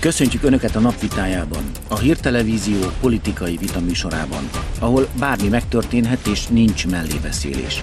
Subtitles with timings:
[0.00, 7.82] Köszöntjük Önöket a napvitájában, a hírtelevízió politikai vitaműsorában, ahol bármi megtörténhet és nincs mellébeszélés.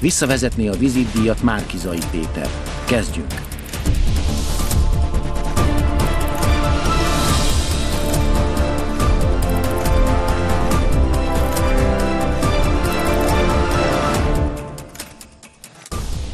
[0.00, 2.48] Visszavezetné a vizitdíjat Márkizai Péter.
[2.84, 3.34] Kezdjünk!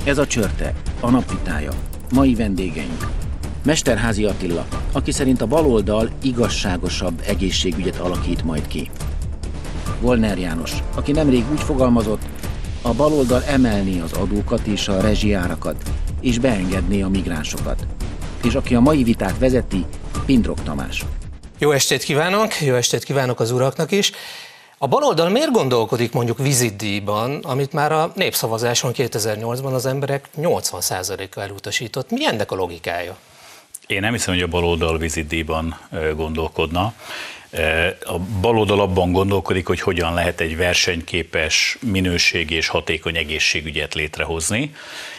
[0.04, 1.70] Ez a csörte, a napvitája.
[2.12, 3.23] Mai vendégeink.
[3.64, 8.90] Mesterházi Attila, aki szerint a baloldal igazságosabb egészségügyet alakít majd ki.
[10.00, 12.22] Volner János, aki nemrég úgy fogalmazott,
[12.82, 15.82] a baloldal emelni az adókat és a rezsiárakat,
[16.20, 17.86] és beengedné a migránsokat.
[18.42, 19.84] És aki a mai vitát vezeti,
[20.26, 21.04] Pindrok Tamás.
[21.58, 24.12] Jó estét kívánok, jó estét kívánok az uraknak is.
[24.78, 32.10] A baloldal miért gondolkodik mondjuk vizitdíjban, amit már a népszavazáson 2008-ban az emberek 80%-a elutasított?
[32.10, 33.16] Mi ennek a logikája?
[33.86, 35.78] Én nem hiszem, hogy a baloldal vizitdíjban
[36.16, 36.94] gondolkodna.
[38.04, 44.74] A baloldal abban gondolkodik, hogy hogyan lehet egy versenyképes, minőségi és hatékony egészségügyet létrehozni.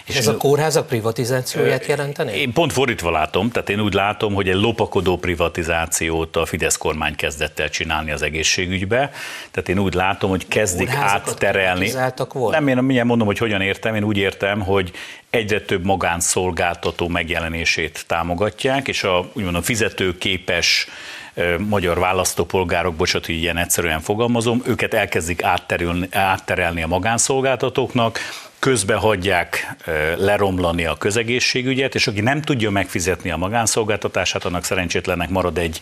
[0.06, 2.32] És ez a kórházak privatizációját jelenteni?
[2.32, 7.16] Én pont fordítva látom, tehát én úgy látom, hogy egy lopakodó privatizációt a Fidesz kormány
[7.16, 9.12] kezdett el csinálni az egészségügybe.
[9.52, 11.92] Tehát én úgy látom, hogy kezdik átterelni.
[12.50, 13.96] Nem, én mindjárt mondom, hogy hogyan értem.
[13.96, 14.92] Én úgy értem, hogy
[15.30, 20.88] egyre több magánszolgáltató megjelenését támogatják, és a úgymond a fizetőképes
[21.58, 28.20] magyar választópolgárok, bocsánat, hogy ilyen egyszerűen fogalmazom, őket elkezdik átterelni, átterelni a magánszolgáltatóknak,
[28.60, 29.76] közbe hagyják
[30.18, 35.80] leromlani a közegészségügyet, és aki nem tudja megfizetni a magánszolgáltatását, annak szerencsétlennek marad egy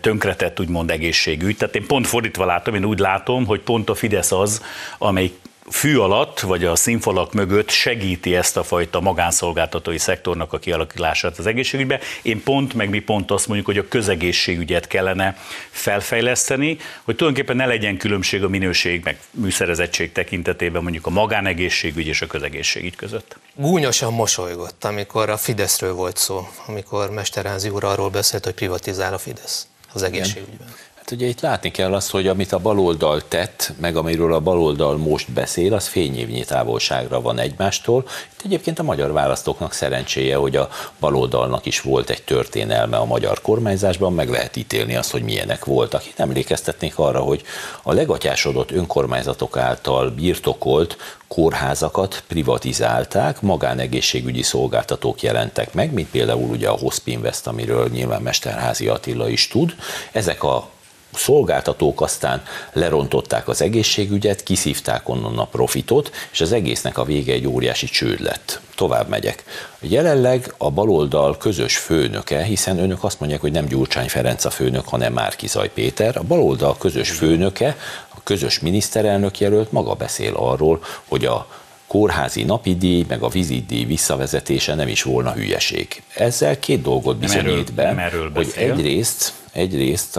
[0.00, 1.56] tönkretett úgymond egészségügy.
[1.56, 4.62] Tehát én pont fordítva látom, én úgy látom, hogy pont a Fidesz az,
[4.98, 5.30] amely
[5.70, 11.46] fű alatt, vagy a színfalak mögött segíti ezt a fajta magánszolgáltatói szektornak a kialakulását az
[11.46, 12.00] egészségügybe.
[12.22, 15.36] Én pont, meg mi pont azt mondjuk, hogy a közegészségügyet kellene
[15.70, 22.22] felfejleszteni, hogy tulajdonképpen ne legyen különbség a minőség, meg műszerezettség tekintetében mondjuk a magánegészségügy és
[22.22, 23.36] a közegészségügy között.
[23.54, 29.18] Gúnyosan mosolygott, amikor a Fideszről volt szó, amikor Mesterházi úr arról beszélt, hogy privatizál a
[29.18, 30.66] Fidesz az egészségügyben.
[30.66, 30.94] Igen.
[31.06, 34.96] Hát ugye itt látni kell azt, hogy amit a baloldal tett, meg amiről a baloldal
[34.96, 38.04] most beszél, az fényévnyi távolságra van egymástól.
[38.32, 40.68] Itt egyébként a magyar választóknak szerencséje, hogy a
[41.00, 46.06] baloldalnak is volt egy történelme a magyar kormányzásban, meg lehet ítélni azt, hogy milyenek voltak.
[46.06, 47.42] Itt emlékeztetnék arra, hogy
[47.82, 50.96] a legatyásodott önkormányzatok által birtokolt
[51.28, 59.28] kórházakat privatizálták, magánegészségügyi szolgáltatók jelentek meg, mint például ugye a Hospinvest, amiről nyilván Mesterházi Attila
[59.28, 59.74] is tud.
[60.12, 60.74] Ezek a
[61.18, 67.46] szolgáltatók aztán lerontották az egészségügyet, kiszívták onnan a profitot, és az egésznek a vége egy
[67.46, 68.60] óriási csőd lett.
[68.74, 69.44] Tovább megyek.
[69.80, 74.88] Jelenleg a baloldal közös főnöke, hiszen önök azt mondják, hogy nem Gyurcsány Ferenc a főnök,
[74.88, 77.76] hanem Márkizaj Péter, a baloldal közös főnöke,
[78.08, 81.46] a közös miniszterelnök jelölt maga beszél arról, hogy a
[81.86, 86.02] kórházi napidíj, meg a vizitdíj visszavezetése nem is volna hülyeség.
[86.14, 90.18] Ezzel két dolgot bizonyít be, hogy egyrészt, egyrészt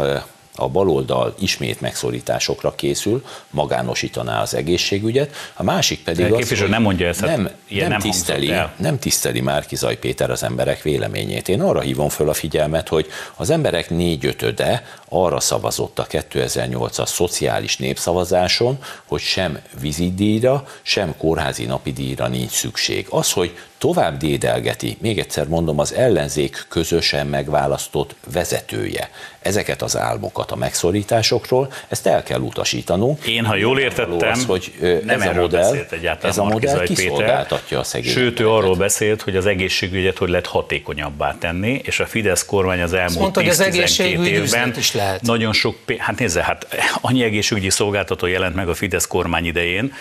[0.58, 7.08] a baloldal ismét megszorításokra készül, magánosítaná az egészségügyet, a másik pedig az, hogy nem mondja
[7.08, 11.48] ezt, nem, nem, nem, tiszteli, nem tiszteli Márkizaj Péter az emberek véleményét.
[11.50, 17.78] Én arra hívom föl a figyelmet, hogy az emberek négyötöde arra szavazott a 2008-as szociális
[17.78, 23.08] népszavazáson, hogy sem vizidíjra, sem kórházi napidíjra nincs szükség.
[23.10, 29.10] Az, hogy tovább dédelgeti, még egyszer mondom, az ellenzék közösen megválasztott vezetője
[29.42, 33.26] ezeket az álmokat a megszorításokról, ezt el kell utasítanunk.
[33.26, 34.74] Én, ha jól értettem, az, hogy
[35.06, 35.76] nem ez a modell,
[36.22, 38.24] ez a modell kiszolgáltatja a szegényeket.
[38.24, 42.82] Sőt, ő arról beszélt, hogy az egészségügyet hogy lehet hatékonyabbá tenni, és a Fidesz kormány
[42.82, 45.22] az elmúlt 10-12 évben is lehet.
[45.22, 46.68] nagyon sok, hát nézze, hát
[47.02, 49.94] annyi egészségügyi szolgáltató jelent meg a Fidesz kormány idején,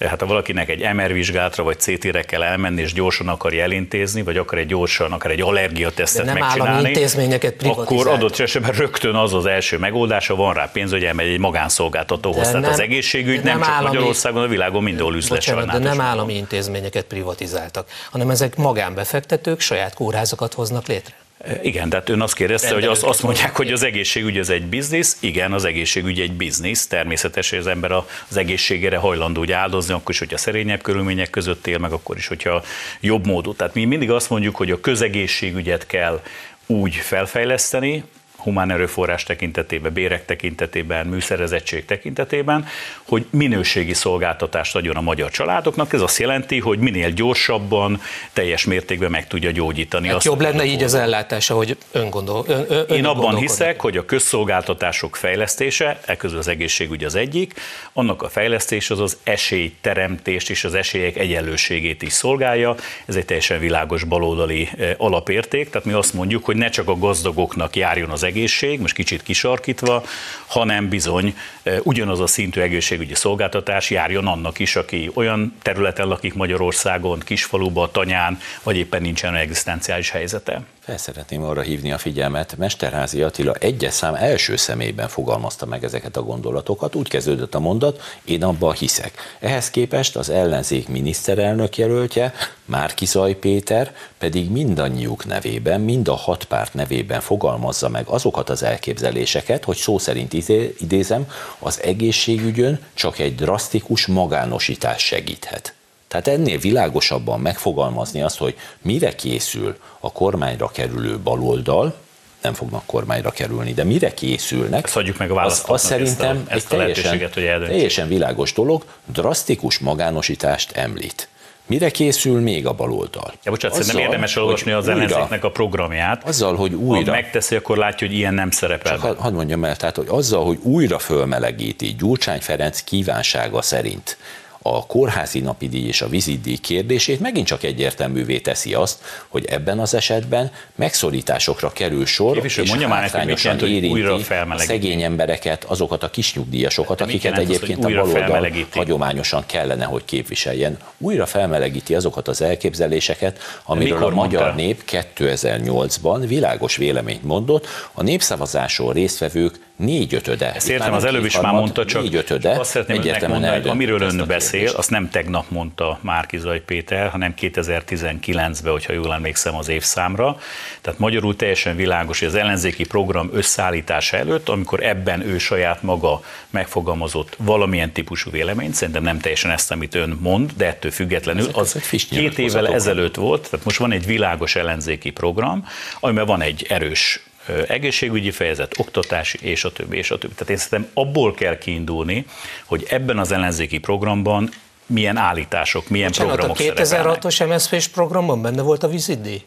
[0.00, 4.36] hát ha valakinek egy MR vizsgálatra vagy CT-re kell elmenni, és gyorsan akarja elintézni, vagy
[4.36, 9.46] akar egy gyorsan, akar egy allergiatesztet nem megcsinálni, intézményeket akkor adott esetben rögtön az az
[9.46, 12.50] első megoldása, van rá pénz, hogy elmegy egy magánszolgáltatóhoz.
[12.50, 16.36] Tehát az egészségügy nem, nem csak állami, Magyarországon, a világon mindenhol üzlet De nem állami
[16.36, 21.21] intézményeket privatizáltak, hanem ezek magánbefektetők saját kórházakat hoznak létre.
[21.62, 25.16] Igen, tehát ön azt kérdezte, hogy azt, azt mondják, hogy az egészségügy az egy biznisz.
[25.20, 26.86] Igen, az egészségügy egy biznisz.
[26.86, 31.66] Természetes, hogy az ember az egészségére hajlandó úgy áldozni, akkor is, hogyha szerényebb körülmények között
[31.66, 32.62] él, meg akkor is, hogyha
[33.00, 33.54] jobb módú.
[33.54, 36.22] Tehát mi mindig azt mondjuk, hogy a közegészségügyet kell
[36.66, 38.04] úgy felfejleszteni,
[38.42, 42.66] humán erőforrás tekintetében, bérek tekintetében, műszerezettség tekintetében,
[43.02, 45.92] hogy minőségi szolgáltatást adjon a magyar családoknak.
[45.92, 48.00] Ez azt jelenti, hogy minél gyorsabban,
[48.32, 50.06] teljes mértékben meg tudja gyógyítani.
[50.06, 53.96] Hát azt, jobb lenne így az ellátása, hogy öngondol, ön, ön, Én abban hiszek, hogy
[53.96, 57.54] a közszolgáltatások fejlesztése, e közül az egészségügy az egyik,
[57.92, 62.74] annak a fejlesztés az az esélyteremtést és az esélyek egyenlőségét is szolgálja.
[63.06, 67.76] Ez egy teljesen világos baloldali alapérték, tehát mi azt mondjuk, hogy ne csak a gazdagoknak
[67.76, 70.04] járjon az egészség, most kicsit kisarkítva,
[70.46, 76.34] hanem bizony e, ugyanaz a szintű egészségügyi szolgáltatás járjon annak is, aki olyan területen lakik
[76.34, 80.62] Magyarországon, kisfaluba, tanyán, vagy éppen nincsen egzisztenciális helyzete.
[80.84, 86.16] Fel szeretném arra hívni a figyelmet, Mesterházi Attila egyes szám első személyben fogalmazta meg ezeket
[86.16, 89.36] a gondolatokat, úgy kezdődött a mondat, én abban hiszek.
[89.40, 92.34] Ehhez képest az ellenzék miniszterelnök jelöltje,
[92.64, 99.64] Márkizaj Péter pedig mindannyiuk nevében, mind a hat párt nevében fogalmazza meg azokat az elképzeléseket,
[99.64, 100.32] hogy szó szerint
[100.78, 105.74] idézem, az egészségügyön csak egy drasztikus magánosítás segíthet.
[106.12, 111.94] Tehát ennél világosabban megfogalmazni azt, hogy mire készül a kormányra kerülő baloldal,
[112.42, 116.48] nem fognak kormányra kerülni, de mire készülnek, ezt adjuk meg a az, az szerintem ezt
[116.48, 121.28] a, ezt egy teljesen, hogy teljesen világos dolog, drasztikus magánosítást említ.
[121.66, 123.32] Mire készül még a baloldal?
[123.44, 126.24] Ja, bocsánat, azzal, nem érdemes olvasni az ellenzéknek a programját.
[126.24, 127.10] Azzal, hogy újra.
[127.10, 128.98] Ha megteszi, akkor látja, hogy ilyen nem szerepel.
[128.98, 134.16] Csak hadd mondjam el, tehát, hogy azzal, hogy újra fölmelegíti Gyurcsány Ferenc kívánsága szerint
[134.62, 139.94] a kórházi napidíj és a vizitdíj kérdését megint csak egyértelművé teszi azt, hogy ebben az
[139.94, 144.14] esetben megszorításokra kerül sor, Képviselő, és már hátrányosan nekünk, érinti újra
[144.48, 150.78] a szegény embereket, azokat a kisnyugdíjasokat, de akiket egyébként a baloldal hagyományosan kellene, hogy képviseljen.
[150.98, 154.62] Újra felmelegíti azokat az elképzeléseket, amiről a magyar mondta?
[154.62, 154.82] nép
[155.16, 160.54] 2008-ban világos véleményt mondott, a népszavazáson résztvevők négyötöde.
[160.54, 164.24] Ezt értem, az előbb is már mondta, csak, négyötöde, azt szeretném önnek mondani, amiről ön
[164.26, 170.38] beszél, azt nem tegnap mondta Márkizaj Péter, hanem 2019-ben, hogyha jól emlékszem az évszámra.
[170.80, 176.22] Tehát magyarul teljesen világos, hogy az ellenzéki program összeállítása előtt, amikor ebben ő saját maga
[176.50, 181.56] megfogalmazott valamilyen típusú véleményt, szerintem nem teljesen ezt, amit ön mond, de ettől függetlenül, Ezek
[181.56, 185.66] az két évvel ezelőtt volt, tehát most van egy világos ellenzéki program,
[186.00, 187.20] amiben van egy erős
[187.68, 190.34] egészségügyi fejezet, oktatási, és a többi, és a többi.
[190.34, 192.26] Tehát én szerintem abból kell kiindulni,
[192.64, 194.50] hogy ebben az ellenzéki programban
[194.86, 199.42] milyen állítások, milyen Bocsánat, programok a 2006-os MSZP-s programban benne volt a vizitdíj?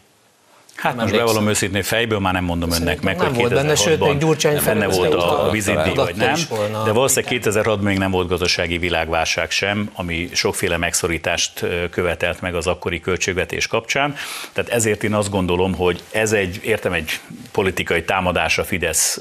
[0.76, 3.74] Hát nem most bevallom őszintén, fejből már nem mondom önnek meg, nem hogy volt benne,
[3.74, 6.34] sőt, még Gyurcsány benne volt a, a vizitdíj, vagy nem,
[6.84, 12.66] de valószínűleg 2006 még nem volt gazdasági világválság sem, ami sokféle megszorítást követelt meg az
[12.66, 14.14] akkori költségvetés kapcsán.
[14.52, 17.20] Tehát ezért én azt gondolom, hogy ez egy, értem, egy
[17.52, 19.18] politikai támadás a Fidesz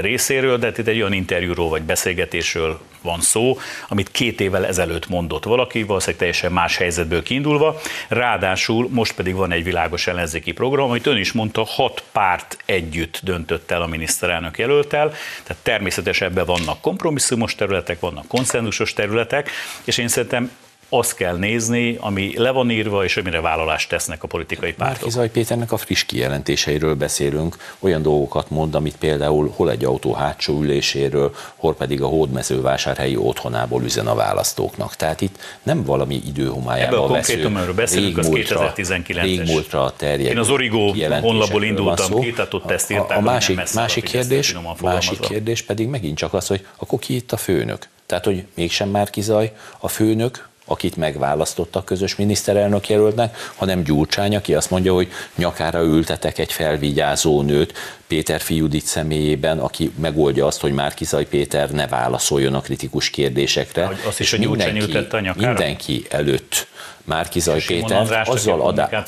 [0.00, 3.58] részéről, de itt egy olyan interjúról vagy beszélgetésről van szó,
[3.88, 7.80] amit két évvel ezelőtt mondott valaki, valószínűleg teljesen más helyzetből kiindulva.
[8.08, 13.20] Ráadásul most pedig van egy világos ellenzéki program, amit ön is mondta, hat párt együtt
[13.22, 15.12] döntött el a miniszterelnök jelöltel,
[15.42, 19.50] tehát természetesen ebben vannak kompromisszumos területek, vannak konszenzusos területek,
[19.84, 20.50] és én szerintem
[20.94, 24.96] azt kell nézni, ami le van írva, és amire vállalást tesznek a politikai pártok.
[24.96, 30.60] Márkizaj Péternek a friss kijelentéseiről beszélünk, olyan dolgokat mond, amit például hol egy autó hátsó
[30.60, 34.96] üléséről, hol pedig a hódmezővásárhelyi otthonából üzen a választóknak.
[34.96, 39.18] Tehát itt nem valami időhomályában Ebből a konkrétumról beszélünk, az 2019-es.
[39.22, 40.30] Régmúltra terjed.
[40.30, 43.16] Én az Origo honlapból indultam ki, tehát ott ezt írták.
[43.16, 47.32] A, a másik, másik, kérdés, másik kérdés pedig megint csak az, hogy akkor ki itt
[47.32, 47.88] a főnök?
[48.06, 54.54] Tehát, hogy mégsem már kizaj a főnök, akit megválasztottak közös miniszterelnök jelöltnek, hanem Gyurcsány, aki
[54.54, 57.72] azt mondja, hogy nyakára ültetek egy felvigyázó nőt
[58.06, 63.84] Péter Fiudit személyében, aki megoldja azt, hogy Márkizaj Péter ne válaszoljon a kritikus kérdésekre.
[63.84, 65.46] Hogy azt is a Gyurcsány ültette a nyakára?
[65.46, 66.66] Mindenki előtt
[67.04, 69.04] Márkizaj Péter azzal adá...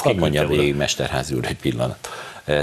[0.00, 2.08] Hadd mondjam végig, Mesterházi úr, egy pillanat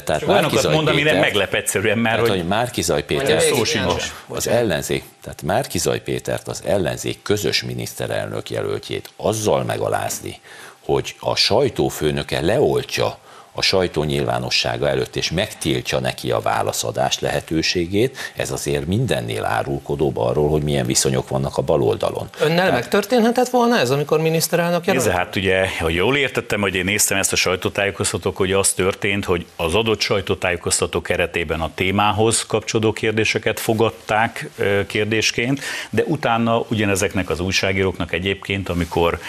[0.04, 3.44] tehát Márkizaj mond, amire meglep egyszerűen már, tehát, hogy, hogy Márkizaj Péter
[3.88, 10.40] az, az ellenzék, tehát Márkizaj Pétert az ellenzék közös miniszterelnök jelöltjét azzal megalázni,
[10.86, 13.18] hogy a sajtófőnöke leoltja
[13.58, 20.50] a sajtó nyilvánossága előtt, és megtiltja neki a válaszadás lehetőségét, ez azért mindennél árulkodóbb arról,
[20.50, 22.30] hogy milyen viszonyok vannak a baloldalon.
[22.40, 22.72] Önnel Tehát...
[22.72, 25.06] megtörténhetett volna ez, amikor miniszterelnök jelölt?
[25.06, 29.26] Ez hát ugye, ha jól értettem, hogy én néztem ezt a sajtótájékoztatók, hogy az történt,
[29.26, 34.50] hogy az adott sajtótájékoztató keretében a témához kapcsolódó kérdéseket fogadták
[34.88, 39.20] kérdésként, de utána ugyanezeknek az újságíróknak egyébként, amikor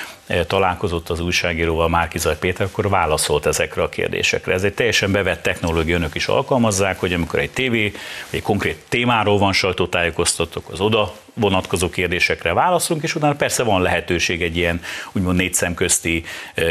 [0.47, 4.53] találkozott az újságíróval Márkizaj Péter, akkor válaszolt ezekre a kérdésekre.
[4.53, 7.93] Ez egy teljesen bevett technológia, önök is alkalmazzák, hogy amikor egy tévé,
[8.31, 14.43] egy konkrét témáról van sajtótájékoztatók, az oda vonatkozó kérdésekre válaszolunk, és utána persze van lehetőség
[14.43, 14.81] egy ilyen
[15.13, 16.25] úgymond négy szemközti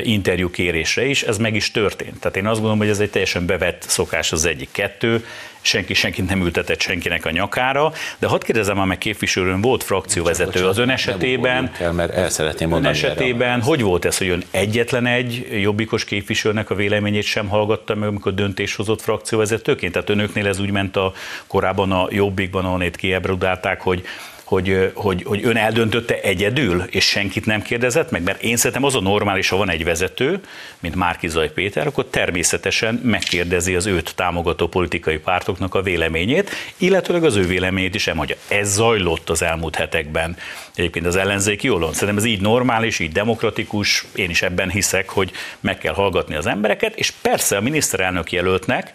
[0.03, 2.19] interjú kérésre is, ez meg is történt.
[2.19, 5.23] Tehát én azt gondolom, hogy ez egy teljesen bevett szokás az egyik kettő,
[5.67, 10.67] senki senkit nem ültetett senkinek a nyakára, de hadd kérdezem már meg képviselőn, volt frakcióvezető
[10.67, 13.63] az ön esetében, el, mert el szeretném mondani ön esetében, erre.
[13.63, 18.33] hogy volt ez, hogy ön egyetlen egy jobbikos képviselőnek a véleményét sem hallgatta meg, amikor
[18.33, 19.91] döntés hozott frakcióvezetőként?
[19.91, 21.13] Tehát önöknél ez úgy ment a
[21.47, 24.03] korábban a jobbikban, ahol itt kiebrudálták, hogy
[24.47, 28.95] hogy, hogy, hogy ön eldöntötte egyedül, és senkit nem kérdezett meg, mert én szerintem az
[28.95, 30.39] a normális, ha van egy vezető,
[30.79, 37.23] mint Márki Zaj Péter, akkor természetesen megkérdezi az őt támogató politikai pártoknak a véleményét, illetőleg
[37.23, 38.35] az ő véleményét is elmondja.
[38.47, 40.37] Ez zajlott az elmúlt hetekben
[40.75, 41.93] egyébként az ellenzéki oldalon.
[41.93, 46.45] Szerintem ez így normális, így demokratikus, én is ebben hiszek, hogy meg kell hallgatni az
[46.45, 48.91] embereket, és persze a miniszterelnök jelöltnek,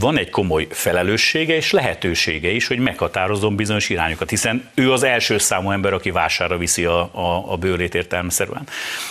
[0.00, 5.38] van egy komoly felelőssége és lehetősége is, hogy meghatározom bizonyos irányokat, hiszen ő az első
[5.38, 8.66] számú ember, aki vására viszi a, a, a bőrét értelmeszerűen.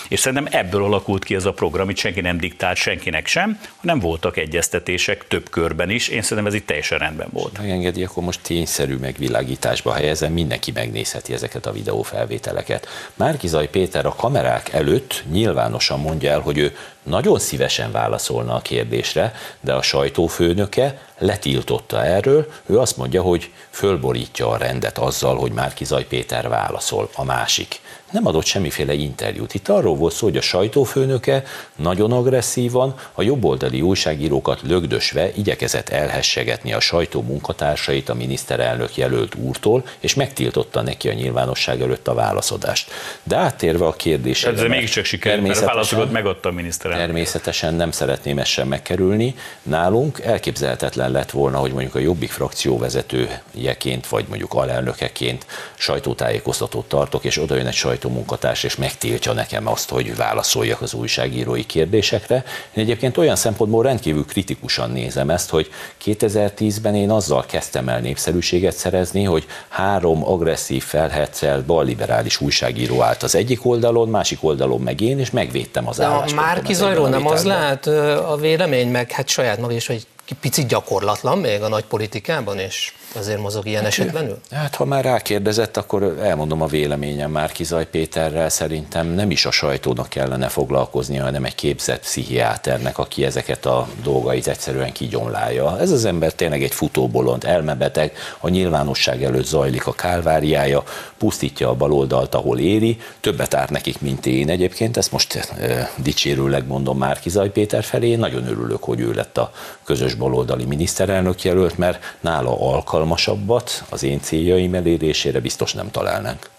[0.07, 3.99] És szerintem ebből alakult ki ez a program, itt senki nem diktált senkinek sem, hanem
[3.99, 6.07] voltak egyeztetések több körben is.
[6.07, 7.57] Én szerintem ez itt teljesen rendben volt.
[7.57, 12.87] Ha engedi, akkor most tényszerű megvilágításba helyezem, mindenki megnézheti ezeket a videófelvételeket.
[13.13, 16.75] Márkizaj Péter a kamerák előtt nyilvánosan mondja el, hogy ő
[17.07, 24.49] nagyon szívesen válaszolna a kérdésre, de a sajtófőnöke letiltotta erről, ő azt mondja, hogy fölborítja
[24.49, 27.79] a rendet azzal, hogy Márkizaj Péter válaszol, a másik
[28.11, 29.53] nem adott semmiféle interjút.
[29.53, 31.43] Itt arról volt szó, hogy a sajtófőnöke
[31.75, 39.85] nagyon agresszívan a jobboldali újságírókat lögdösve igyekezett elhessegetni a sajtó munkatársait a miniszterelnök jelölt úrtól,
[39.99, 42.91] és megtiltotta neki a nyilvánosság előtt a válaszadást.
[43.23, 44.51] De áttérve a kérdésre.
[44.51, 47.05] Ez mégiscsak sikerült, mert a válaszokat megadta a miniszterelnök.
[47.05, 49.35] Természetesen nem szeretném ezt sem megkerülni.
[49.63, 55.45] Nálunk elképzelhetetlen lett volna, hogy mondjuk a Jobbik frakció vezetőjeként, vagy mondjuk alelnökeként
[55.75, 60.93] sajtótájékoztatót tartok, és oda jön egy sajtó sajtómunkatárs, és megtiltja nekem azt, hogy válaszoljak az
[60.93, 62.35] újságírói kérdésekre.
[62.73, 65.69] Én egyébként olyan szempontból rendkívül kritikusan nézem ezt, hogy
[66.05, 73.35] 2010-ben én azzal kezdtem el népszerűséget szerezni, hogy három agresszív, felhetszelt, balliberális újságíró állt az
[73.35, 76.35] egyik oldalon, másik oldalon meg én, és megvédtem az állást.
[76.35, 77.87] Már kizajról nem az lehet
[78.27, 82.93] a vélemény, meg hát saját maga is, hogy picit gyakorlatlan még a nagy politikában, és
[83.15, 87.85] azért mozog ilyen hát, esetben Hát ha már rákérdezett, akkor elmondom a véleményem már Kizaj
[87.89, 88.49] Péterrel.
[88.49, 94.47] Szerintem nem is a sajtónak kellene foglalkoznia, hanem egy képzett pszichiáternek, aki ezeket a dolgait
[94.47, 95.79] egyszerűen kigyomlálja.
[95.79, 100.83] Ez az ember tényleg egy futóbolond, elmebeteg, a nyilvánosság előtt zajlik a kálváriája,
[101.17, 106.67] pusztítja a baloldalt, ahol éri, többet ár nekik, mint én egyébként, ezt most e, dicsérőleg
[106.67, 109.51] mondom már Kizaj Péter felé, nagyon örülök, hogy ő lett a
[109.83, 112.53] közös baloldali miniszterelnök jelölt, mert nála
[112.97, 116.49] alkalmasabbat az én céljaim elérésére biztos nem találnánk.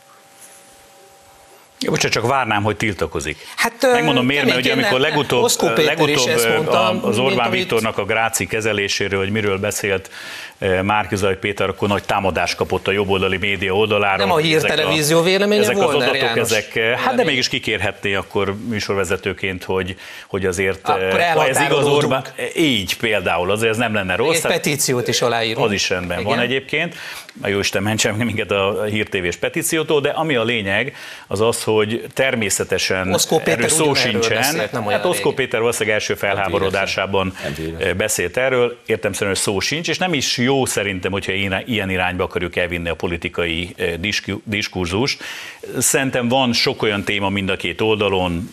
[1.81, 3.47] Jó, bocsánat, csak várnám, hogy tiltakozik.
[3.57, 9.19] Hát, Megmondom miért, mert ugye amikor legutóbb, legutóbb mondta, az Orbán Viktornak a gráci kezeléséről,
[9.19, 10.11] hogy miről beszélt
[10.83, 14.27] Márkizaj Péter, akkor nagy támadást kapott a jobboldali média oldaláról.
[14.27, 19.65] Nem a hírtelevízió véleménye Ezek az adatok, János ezek, hát de mégis kikérhetné akkor műsorvezetőként,
[19.65, 20.87] hogy, hogy azért,
[21.35, 22.25] ha ez igaz Orbán,
[22.57, 24.45] így például, azért ez nem lenne rossz.
[24.45, 25.67] Egy petíciót is aláírunk.
[25.67, 26.31] Az is rendben Igen.
[26.31, 26.95] van egyébként.
[27.43, 32.05] A jó Isten mentsem minket a hírtévés petíciótól, de ami a lényeg, az az, hogy
[32.15, 34.37] természetesen Oszkó Péter erről szó sincsen.
[34.37, 37.35] Beszélt, nem hát Oszkó Péter valószínűleg első felháborodásában
[37.97, 41.33] beszélt erről, értem szerint, hogy szó sincs, és nem is jó szerintem, hogyha
[41.65, 43.75] ilyen irányba akarjuk elvinni a politikai
[44.45, 45.23] diskurzust.
[45.79, 48.51] Szerintem van sok olyan téma mind a két oldalon,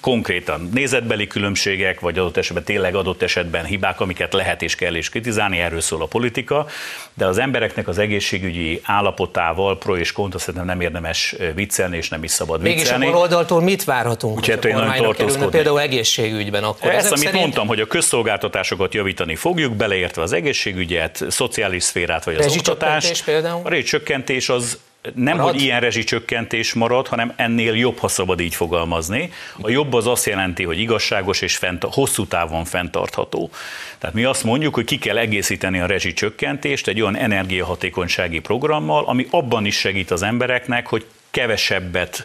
[0.00, 5.08] konkrétan nézetbeli különbségek, vagy adott esetben tényleg adott esetben hibák, amiket lehet és kell is
[5.08, 6.66] kritizálni, erről szól a politika,
[7.14, 12.24] de az embereknek az egészségügyi állapotával pro és kontra szerintem nem érdemes viccelni, és nem
[12.24, 13.06] is szabad Mégis viccelni.
[13.06, 16.64] A baloldaltól mit várhatunk, Úgyhogy hogy a kerülne, például egészségügyben?
[16.64, 17.40] Akkor Ezt, amit szerint...
[17.40, 23.24] mondtam, hogy a közszolgáltatásokat javítani fogjuk, beleértve az egészségügyet, szociális szférát, vagy az oktatást.
[23.24, 23.60] Például?
[23.64, 24.78] A rezsicsökkentés az
[25.14, 25.52] nem, marad?
[25.52, 29.32] hogy ilyen rezsicsökkentés marad, hanem ennél jobb, ha szabad így fogalmazni.
[29.60, 33.50] A jobb az azt jelenti, hogy igazságos és fent, hosszú távon fenntartható.
[33.98, 39.26] Tehát mi azt mondjuk, hogy ki kell egészíteni a rezsicsökkentést egy olyan energiahatékonysági programmal, ami
[39.30, 42.24] abban is segít az embereknek, hogy kevesebbet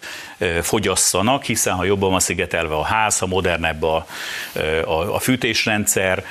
[0.61, 4.05] fogyasszanak, hiszen ha jobban van szigetelve a ház, ha modernebb a,
[4.85, 6.23] a, a fűtésrendszer,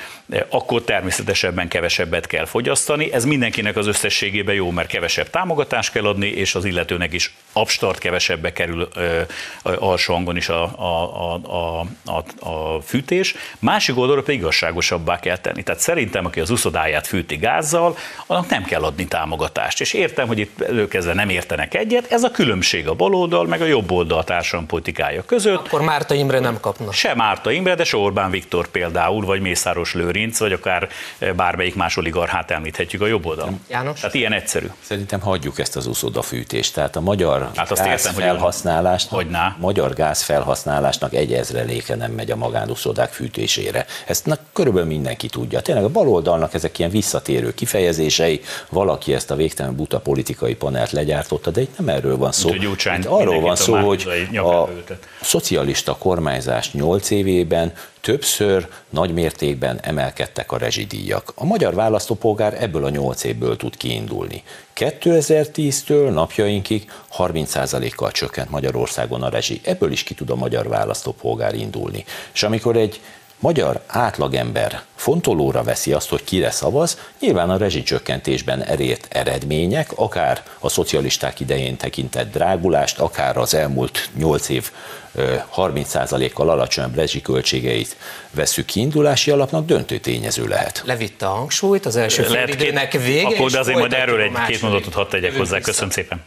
[0.49, 3.13] akkor természetesebben kevesebbet kell fogyasztani.
[3.13, 7.99] Ez mindenkinek az összességében jó, mert kevesebb támogatást kell adni, és az illetőnek is abstart
[7.99, 9.21] kevesebbe kerül ö,
[9.63, 13.35] alsó hangon is a, a, a, a, a fűtés.
[13.59, 15.63] Másik oldalra pedig igazságosabbá kell tenni.
[15.63, 19.81] Tehát szerintem, aki az uszodáját fűti gázzal, annak nem kell adni támogatást.
[19.81, 23.65] És értem, hogy itt előkezve nem értenek egyet, ez a különbség a baloldal meg a
[23.65, 25.65] jobb oldal társadalompolitikája között.
[25.65, 26.91] Akkor Márta Imre nem kapna.
[26.91, 30.89] Sem Márta Imre, de se Orbán Viktor például, vagy Mészáros Lőrinc, vagy akár
[31.35, 33.59] bármelyik más oligarchát említhetjük a jobb oldalon.
[33.69, 33.99] János?
[33.99, 34.67] Tehát ilyen egyszerű.
[34.79, 36.73] Szerintem hagyjuk ezt az uszodafűtést.
[36.73, 42.11] Tehát a magyar hát azt gáz értem, felhasználásnak, hogy magyar gáz felhasználásnak egy ezreléke nem
[42.11, 43.85] megy a magánuszodák fűtésére.
[44.07, 45.61] Ezt na, körülbelül mindenki tudja.
[45.61, 51.51] Tényleg a baloldalnak ezek ilyen visszatérő kifejezései, valaki ezt a végtelen buta politikai panelt legyártotta,
[51.51, 52.49] de itt nem erről van szó.
[52.97, 54.69] Itt arról van szó, hogy a
[55.21, 61.31] szocialista kormányzás 8 évében többször nagy mértékben emelkedtek a rezsidíjak.
[61.35, 64.43] A magyar választópolgár ebből a 8 évből tud kiindulni.
[64.75, 69.61] 2010-től napjainkig 30%-kal csökkent Magyarországon a rezsi.
[69.63, 72.05] Ebből is ki tud a magyar választópolgár indulni.
[72.33, 73.01] És amikor egy
[73.39, 80.69] magyar átlagember fontolóra veszi azt, hogy kire szavaz, nyilván a rezsicsökkentésben elért eredmények, akár a
[80.69, 84.71] szocialisták idején tekintett drágulást, akár az elmúlt 8 év
[85.55, 87.97] 30%-kal alacsonyabb rezsiköltségeit
[88.31, 90.81] veszük kiindulási alapnak, döntő tényező lehet.
[90.85, 94.93] Levitte a hangsúlyt, az első fél időnek vége, Akkor de azért majd erről egy-két mondatot
[94.93, 95.59] hadd tegyek hozzá.
[95.59, 96.23] Köszönöm szépen.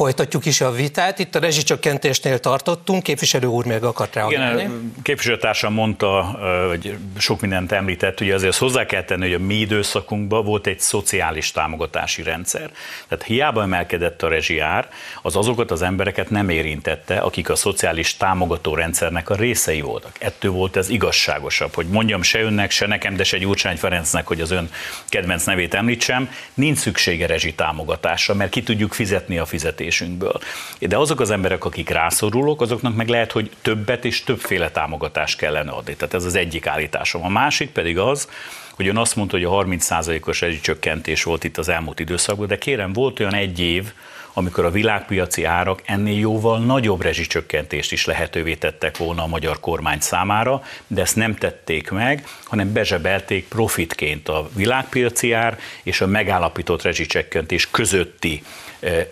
[0.00, 1.18] Folytatjuk is a vitát.
[1.18, 3.02] Itt a rezsicsökkentésnél tartottunk.
[3.02, 4.60] Képviselő úr még akart reagálni.
[4.60, 6.38] Igen, képviselőtársam mondta,
[6.68, 10.80] hogy sok mindent említett, ugye azért hozzá kell tenni, hogy a mi időszakunkban volt egy
[10.80, 12.70] szociális támogatási rendszer.
[13.08, 14.88] Tehát hiába emelkedett a rezsiár,
[15.22, 20.12] az azokat az embereket nem érintette, akik a szociális támogató rendszernek a részei voltak.
[20.18, 24.40] Ettől volt ez igazságosabb, hogy mondjam se önnek, se nekem, de se Gyurcsány Ferencnek, hogy
[24.40, 24.70] az ön
[25.08, 30.40] kedvenc nevét említsem, nincs szüksége rezsi támogatásra, mert ki tudjuk fizetni a fizetést fizetésünkből.
[30.78, 35.70] De azok az emberek, akik rászorulók, azoknak meg lehet, hogy többet és többféle támogatást kellene
[35.70, 35.96] adni.
[35.96, 37.24] Tehát ez az egyik állításom.
[37.24, 38.28] A másik pedig az,
[38.74, 42.92] hogy ön azt mondta, hogy a 30%-os csökkentés volt itt az elmúlt időszakban, de kérem,
[42.92, 43.92] volt olyan egy év,
[44.32, 50.00] amikor a világpiaci árak ennél jóval nagyobb rezsicsökkentést is lehetővé tettek volna a magyar kormány
[50.00, 56.82] számára, de ezt nem tették meg, hanem bezsebelték profitként a világpiaci ár és a megállapított
[56.82, 58.42] rezsicsökkentés közötti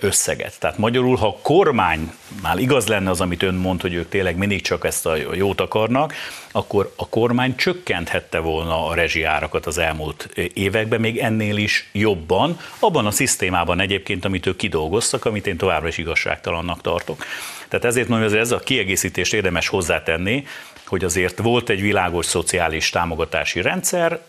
[0.00, 0.61] összeget.
[0.61, 4.62] Tehát magyarul, ha a kormánynál igaz lenne az, amit ön mond, hogy ők tényleg mindig
[4.62, 6.14] csak ezt a jót akarnak,
[6.52, 13.07] akkor a kormány csökkenthette volna a rezsiárakat az elmúlt években, még ennél is jobban, abban
[13.07, 17.24] a szisztémában egyébként, amit ők kidolgoztak, amit én továbbra is igazságtalannak tartok.
[17.68, 20.46] Tehát ezért mondom, hogy ez a kiegészítést érdemes hozzátenni,
[20.87, 24.20] hogy azért volt egy világos szociális támogatási rendszer,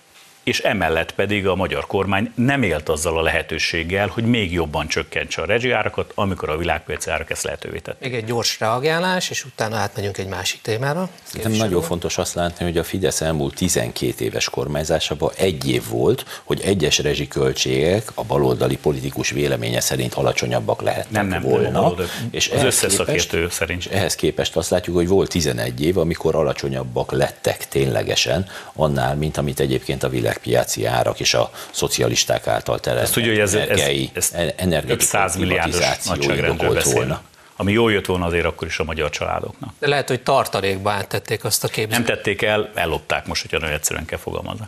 [0.50, 5.42] és emellett pedig a magyar kormány nem élt azzal a lehetőséggel, hogy még jobban csökkentse
[5.42, 8.00] a rezsiárakat, amikor a világpiaci árak ezt lehetővé tett.
[8.00, 11.10] Még egy gyors reagálás, és utána átmegyünk egy másik témára.
[11.44, 16.42] Nem nagyon fontos azt látni, hogy a Fidesz elmúlt 12 éves kormányzásában egy év volt,
[16.44, 21.82] hogy egyes rezsiköltségek a baloldali politikus véleménye szerint alacsonyabbak lehetnek nem, nem, volna.
[21.82, 23.86] Nem, és az összes szakértő szerint.
[23.86, 29.60] Ehhez képest azt látjuk, hogy volt 11 év, amikor alacsonyabbak lettek ténylegesen annál, mint amit
[29.60, 34.32] egyébként a világ világpiaci árak és a szocialisták által terelt tudja, hogy ez, energiai, ez,
[34.34, 37.22] ez energetikai 100 milliárdos nagyságrendről volna
[37.62, 39.74] ami jól jött volna azért akkor is a magyar családoknak.
[39.80, 41.98] De lehet, hogy tartalékba áttették azt a képzést.
[41.98, 44.66] Nem tették el, ellopták most, hogyha nagyon egyszerűen kell fogalmazni.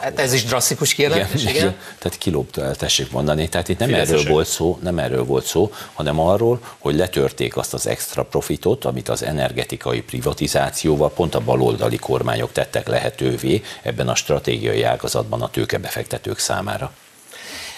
[0.00, 1.76] Hát ez is drasztikus kijelentés, igen, igen.
[1.98, 3.48] Tehát kilóbt el, tessék mondani.
[3.48, 4.18] Tehát itt nem Fideszesek.
[4.18, 8.84] erről volt szó, nem erről volt szó, hanem arról, hogy letörték azt az extra profitot,
[8.84, 15.50] amit az energetikai privatizációval pont a baloldali kormányok tettek lehetővé ebben a stratégiai ágazatban a
[15.50, 16.92] tőkebefektetők számára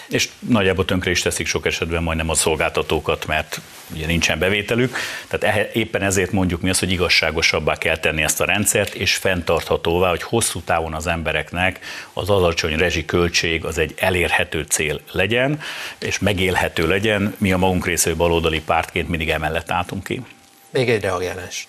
[0.09, 3.61] és nagyjából tönkre is teszik sok esetben majdnem a szolgáltatókat, mert
[3.95, 4.97] ugye nincsen bevételük.
[5.29, 10.09] Tehát éppen ezért mondjuk mi azt, hogy igazságosabbá kell tenni ezt a rendszert, és fenntarthatóvá,
[10.09, 11.81] hogy hosszú távon az embereknek
[12.13, 15.61] az alacsony rezsiköltség az egy elérhető cél legyen,
[15.99, 17.35] és megélhető legyen.
[17.39, 20.23] Mi a magunk részéről baloldali pártként mindig emellett álltunk ki.
[20.71, 21.69] Még egy reagálás.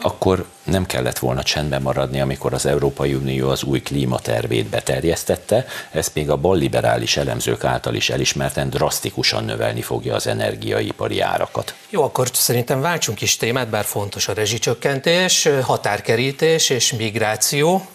[0.00, 6.14] Akkor nem kellett volna csendben maradni, amikor az Európai Unió az új klímatervét beterjesztette, ezt
[6.14, 11.74] még a balliberális elemzők által is elismerten drasztikusan növelni fogja az energiaipari árakat.
[11.90, 17.86] Jó, akkor szerintem váltsunk is témát, bár fontos a rezsicsökkentés, határkerítés és migráció.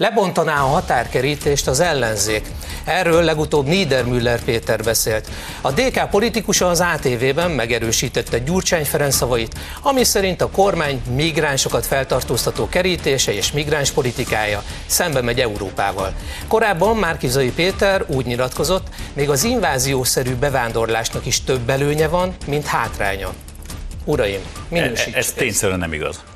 [0.00, 2.46] Lebontaná a határkerítést az ellenzék.
[2.84, 5.28] Erről legutóbb Niedermüller Péter beszélt.
[5.60, 12.68] A DK politikusa az ATV-ben megerősítette Gyurcsány Ferenc szavait, ami szerint a kormány migránsokat feltartóztató
[12.68, 16.12] kerítése és migráns politikája szembe megy Európával.
[16.48, 23.32] Korábban Márkizai Péter úgy nyilatkozott, még az inváziószerű bevándorlásnak is több előnye van, mint hátránya.
[24.04, 26.29] Uraim, minősítsük e, e, Ez tényszerűen nem igaz.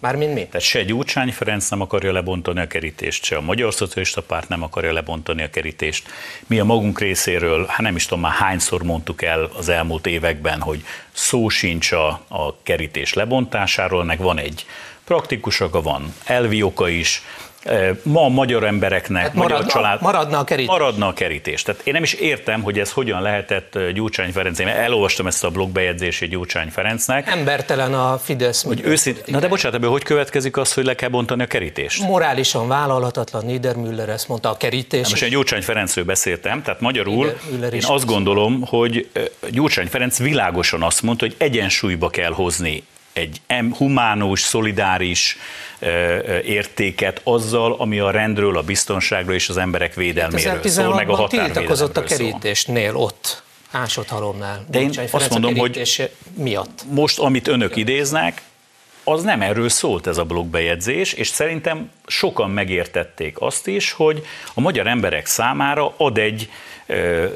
[0.00, 0.46] Mármint mi?
[0.46, 4.62] Tehát se Gyurcsány Ferenc nem akarja lebontani a kerítést, se a Magyar Szocialista Párt nem
[4.62, 6.08] akarja lebontani a kerítést.
[6.46, 10.60] Mi a magunk részéről, hát nem is tudom már hányszor mondtuk el az elmúlt években,
[10.60, 14.66] hogy szó sincs a, a kerítés lebontásáról, meg van egy
[15.04, 17.22] praktikus oka, van elvi oka is,
[18.02, 20.02] ma a magyar embereknek, hát maradna, magyar család...
[20.02, 20.70] Maradna a kerítés.
[20.70, 21.62] Maradna a kerítés.
[21.62, 24.58] Tehát én nem is értem, hogy ez hogyan lehetett Gyurcsány Ferenc.
[24.58, 27.30] Én elolvastam ezt a blogbejegyzését Gyurcsány Ferencnek.
[27.30, 28.62] Embertelen a Fidesz.
[28.62, 32.02] Hogy őszint, na de bocsánat, ebből hogy következik az, hogy le kell bontani a kerítést?
[32.02, 35.02] Morálisan vállalhatatlan Niedermüller ezt mondta a kerítés.
[35.02, 37.38] Na most én Gyurcsány Ferencről beszéltem, tehát magyarul
[37.72, 39.08] én azt gondolom, hogy
[39.50, 42.82] Gyurcsány Ferenc világosan azt mondta, hogy egyensúlyba kell hozni
[43.18, 43.40] egy
[43.76, 45.36] humánus, szolidáris
[46.44, 51.90] értéket azzal, ami a rendről, a biztonságról és az emberek védelméről szól, meg a határvédelemről
[51.94, 53.42] a kerítésnél ott.
[53.70, 54.64] Ásodhalomnál.
[54.70, 56.82] De én azt mondom, hogy miatt.
[56.90, 58.42] most, amit önök idéznek,
[59.04, 64.22] az nem erről szólt ez a blogbejegyzés, és szerintem sokan megértették azt is, hogy
[64.54, 66.50] a magyar emberek számára ad egy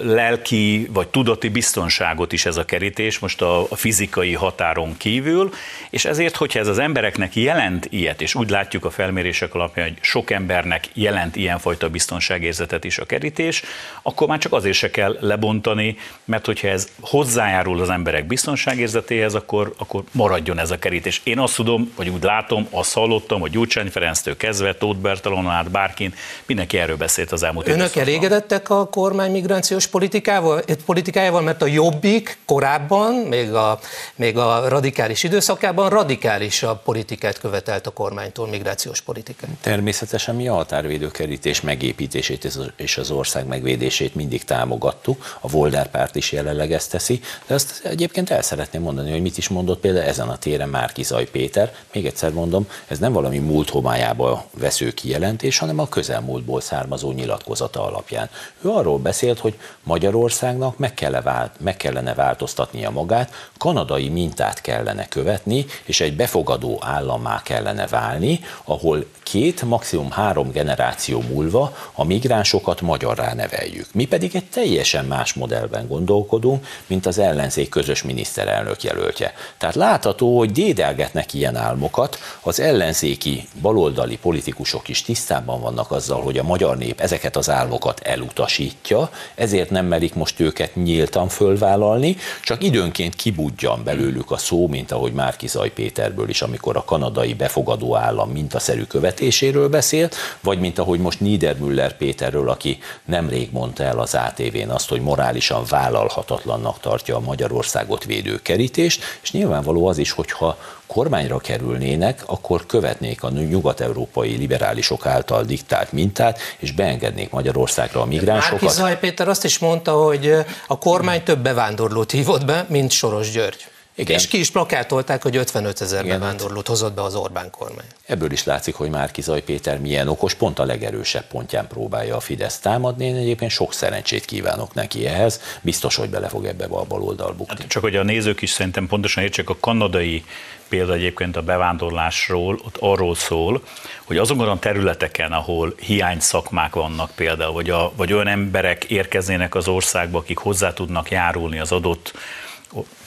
[0.00, 5.50] lelki vagy tudati biztonságot is ez a kerítés, most a, a fizikai határon kívül,
[5.90, 9.98] és ezért, hogyha ez az embereknek jelent ilyet, és úgy látjuk a felmérések alapján, hogy
[10.00, 13.62] sok embernek jelent ilyenfajta biztonságérzetet is a kerítés,
[14.02, 19.74] akkor már csak azért se kell lebontani, mert hogyha ez hozzájárul az emberek biztonságérzetéhez, akkor,
[19.78, 21.20] akkor maradjon ez a kerítés.
[21.24, 25.70] Én azt tudom, vagy úgy látom, azt hallottam, hogy Gyurcsány Ferenctől kezdve, Tóth Bertalon át
[25.70, 26.14] bárkin,
[26.46, 32.38] mindenki erről beszélt az elmúlt Önök elégedettek a kormány migrációs politikával, politikájával, mert a Jobbik
[32.44, 33.78] korábban, még a,
[34.14, 39.50] még a radikális időszakában radikálisabb politikát követelt a kormánytól, migrációs politikát.
[39.60, 46.32] Természetesen mi a határvédőkerítés megépítését és az ország megvédését mindig támogattuk, a Volder párt is
[46.32, 50.28] jelenleg ezt teszi, de azt egyébként el szeretném mondani, hogy mit is mondott például ezen
[50.28, 51.74] a téren Márki Zaj Péter.
[51.92, 57.86] Még egyszer mondom, ez nem valami múlt homályába vesző kijelentés, hanem a közelmúltból származó nyilatkozata
[57.86, 58.28] alapján.
[58.60, 64.60] Ő arról beszél, beszélt, hogy Magyarországnak meg, kell vált, meg kellene változtatnia magát, kanadai mintát
[64.60, 72.04] kellene követni, és egy befogadó állammá kellene válni, ahol két, maximum három generáció múlva a
[72.04, 73.86] migránsokat magyarrá neveljük.
[73.92, 79.34] Mi pedig egy teljesen más modellben gondolkodunk, mint az ellenzék közös miniszterelnök jelöltje.
[79.58, 86.38] Tehát látható, hogy dédelgetnek ilyen álmokat, az ellenzéki baloldali politikusok is tisztában vannak azzal, hogy
[86.38, 92.62] a magyar nép ezeket az álmokat elutasítja, ezért nem merik most őket nyíltan fölvállalni, csak
[92.62, 97.96] időnként kibudjan belőlük a szó, mint ahogy Márki Zaj Péterből is, amikor a kanadai befogadó
[97.96, 104.14] állam mintaszerű követéséről beszélt, vagy mint ahogy most Niedermüller Péterről, aki nemrég mondta el az
[104.14, 110.58] ATV-n azt, hogy morálisan vállalhatatlannak tartja a Magyarországot védő kerítést, és nyilvánvaló az is, hogyha
[110.92, 118.60] kormányra kerülnének, akkor követnék a nyugat-európai liberálisok által diktált mintát, és beengednék Magyarországra a migránsokat.
[118.60, 120.34] Márki Zaj Péter azt is mondta, hogy
[120.66, 123.66] a kormány több bevándorlót hívott be, mint Soros György.
[123.94, 124.16] Igen.
[124.16, 127.86] És ki is plakátolták, hogy 55 ezer bevándorlót hozott be az Orbán kormány.
[128.06, 132.20] Ebből is látszik, hogy Márki Zaj Péter milyen okos, pont a legerősebb pontján próbálja a
[132.20, 133.04] Fidesz támadni.
[133.04, 135.40] Én egyébként sok szerencsét kívánok neki ehhez.
[135.60, 137.56] Biztos, hogy bele fog ebbe a baloldal bukni.
[137.58, 140.24] Hát csak hogy a nézők is szerintem pontosan értsék, a kanadai
[140.72, 143.62] példa egyébként a bevándorlásról, ott arról szól,
[144.04, 149.54] hogy azokon a területeken, ahol hiány szakmák vannak például, vagy, a, vagy olyan emberek érkeznének
[149.54, 152.12] az országba, akik hozzá tudnak járulni az adott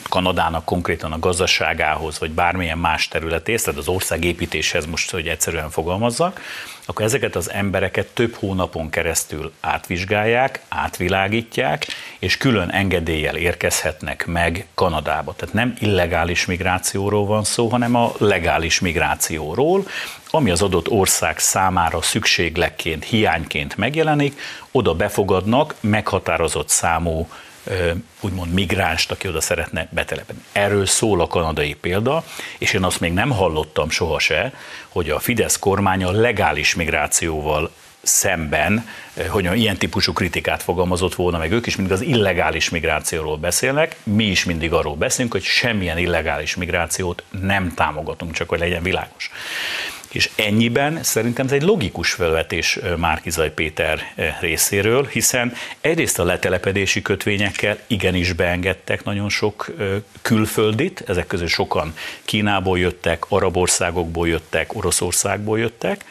[0.10, 6.41] Kanadának konkrétan a gazdaságához, vagy bármilyen más területéhez, tehát az országépítéshez most, hogy egyszerűen fogalmazzak,
[6.86, 11.86] akkor ezeket az embereket több hónapon keresztül átvizsgálják, átvilágítják,
[12.20, 15.34] és külön engedéllyel érkezhetnek meg Kanadába.
[15.34, 19.88] Tehát nem illegális migrációról van szó, hanem a legális migrációról,
[20.30, 24.39] ami az adott ország számára szükségleként, hiányként megjelenik,
[24.72, 27.28] oda befogadnak meghatározott számú
[28.21, 30.41] úgymond migránst, aki oda szeretne betelepedni.
[30.51, 32.23] Erről szól a kanadai példa,
[32.58, 34.54] és én azt még nem hallottam soha se,
[34.89, 38.88] hogy a Fidesz kormány a legális migrációval szemben,
[39.28, 44.25] hogy ilyen típusú kritikát fogalmazott volna meg ők is, mindig az illegális migrációról beszélnek, mi
[44.25, 49.32] is mindig arról beszélünk, hogy semmilyen illegális migrációt nem támogatunk, csak hogy legyen világos.
[50.15, 53.99] És ennyiben szerintem ez egy logikus felvetés Márkizaj Péter
[54.39, 59.71] részéről, hiszen egyrészt a letelepedési kötvényekkel igenis beengedtek nagyon sok
[60.21, 61.93] külföldit, ezek közül sokan
[62.25, 66.06] Kínából jöttek, arab országokból jöttek, Oroszországból jöttek,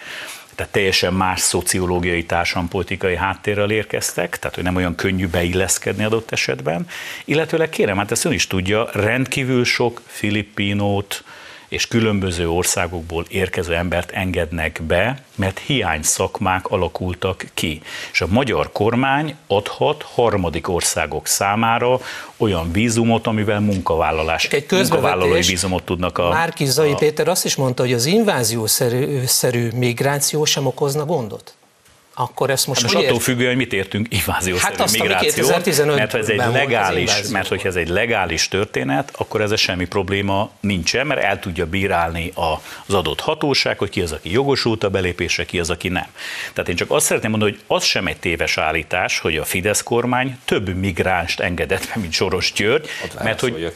[0.55, 6.87] tehát teljesen más szociológiai, társadalompolitikai háttérrel érkeztek, tehát hogy nem olyan könnyű beilleszkedni adott esetben,
[7.25, 11.25] illetőleg kérem, hát ezt ön is tudja, rendkívül sok filippinót,
[11.69, 17.81] és különböző országokból érkező embert engednek be, mert hiány szakmák alakultak ki.
[18.13, 22.01] És a magyar kormány adhat harmadik országok számára
[22.37, 26.29] olyan vízumot, amivel munkavállalás, Egy munkavállalói vízumot tudnak a...
[26.29, 26.95] Márki Zai a...
[26.95, 31.55] Péter azt is mondta, hogy az inváziószerű migráció sem okozna gondot
[32.15, 34.07] akkor ezt most, hát most attól függően, hogy mit értünk?
[34.11, 35.49] Inváziószerű hát migráció,
[35.87, 40.51] mert ha ez egy legális, mert hogyha ez egy legális történet, akkor ez semmi probléma
[40.61, 42.33] nincsen, mert el tudja bírálni
[42.87, 46.07] az adott hatóság, hogy ki az, aki jogosult a belépésre, ki az, aki nem.
[46.53, 49.83] Tehát én csak azt szeretném mondani, hogy az sem egy téves állítás, hogy a Fidesz
[49.83, 52.89] kormány több migránst engedett be, mint Soros György,
[53.23, 53.73] mert hogy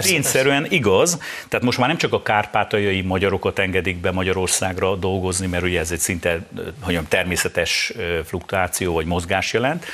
[0.00, 5.62] tényszerűen igaz, tehát most már nem csak a kárpátaljai magyarokat engedik be Magyarországra dolgozni, mert
[5.62, 6.40] ugye ez egy szinte,
[6.80, 7.81] hogy természetes
[8.24, 9.84] fluktuáció vagy mozgás jelent,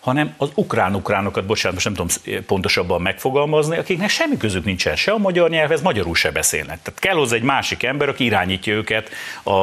[0.00, 5.18] hanem az ukrán-ukránokat, bocsánat, most nem tudom pontosabban megfogalmazni, akiknek semmi közük nincsen se a
[5.18, 6.82] magyar nyelvhez, magyarul se beszélnek.
[6.82, 9.10] Tehát kell hozzá egy másik ember, aki irányítja őket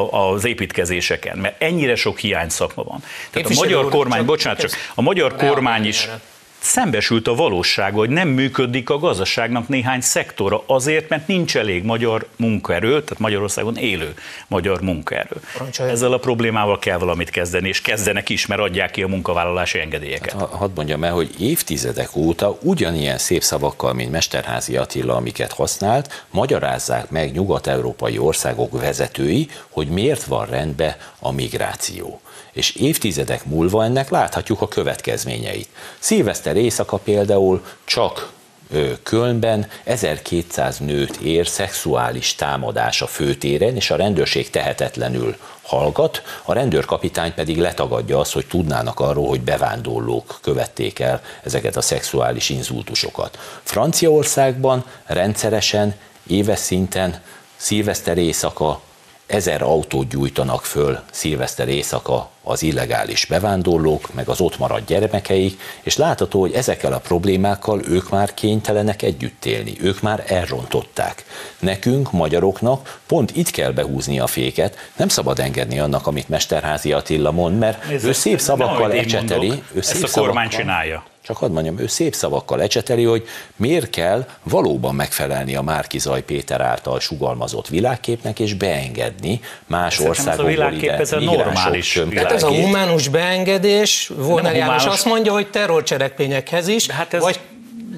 [0.10, 3.04] az építkezéseken, mert ennyire sok hiány szakma van.
[3.30, 6.08] Tehát a magyar kormány, bocsánat, csak a magyar kormány is
[6.62, 12.26] szembesült a valóság, hogy nem működik a gazdaságnak néhány szektora azért, mert nincs elég magyar
[12.36, 14.14] munkaerő, tehát Magyarországon élő
[14.48, 15.36] magyar munkaerő.
[15.78, 20.32] Ezzel a problémával kell valamit kezdeni, és kezdenek is, mert adják ki a munkavállalási engedélyeket.
[20.32, 26.26] Hát, hadd mondjam el, hogy évtizedek óta ugyanilyen szép szavakkal, mint Mesterházi Attila, amiket használt,
[26.32, 34.10] magyarázzák meg nyugat-európai országok vezetői, hogy miért van rendben a migráció és évtizedek múlva ennek
[34.10, 35.68] láthatjuk a következményeit.
[36.00, 38.32] Szilveszter éjszaka például csak
[39.04, 47.34] Kölnben 1200 nőt ér szexuális támadás a főtéren, és a rendőrség tehetetlenül hallgat, a rendőrkapitány
[47.34, 53.40] pedig letagadja azt, hogy tudnának arról, hogy bevándorlók követték el ezeket a szexuális inzultusokat.
[53.64, 55.96] Franciaországban rendszeresen,
[56.28, 57.22] éves szinten
[57.56, 58.82] szilveszter éjszaka
[59.32, 65.98] ezer autót gyújtanak föl szilveszter éjszaka az illegális bevándorlók, meg az ott maradt gyermekeik, és
[65.98, 71.26] látható, hogy ezekkel a problémákkal ők már kénytelenek együtt élni, ők már elrontották.
[71.60, 77.32] Nekünk, magyaroknak pont itt kell behúzni a féket, nem szabad engedni annak, amit Mesterházi Attila
[77.32, 79.64] mond, mert Nézd, ő szép szavakkal ecseteli.
[79.74, 81.11] Ő szép ezt a kormány szavakkal, csinálja.
[81.24, 86.24] Csak hadd mondjam, ő szép szavakkal ecseteli, hogy miért kell valóban megfelelni a Márki Zaj
[86.24, 91.94] Péter által sugalmazott világképnek, és beengedni más Szerintem országokból ez a ide ez a normális
[91.94, 92.32] világkép.
[92.32, 97.22] Ez a humánus beengedés, Volner János azt mondja, hogy terrorcselekményekhez is, hát ez...
[97.22, 97.40] vagy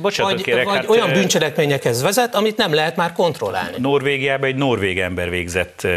[0.02, 3.76] Bocsánat, vagy, kérek, vagy hát, olyan bűncselekményekhez vezet, amit nem lehet már kontrollálni.
[3.78, 5.88] Norvégiában egy norvég ember végzett,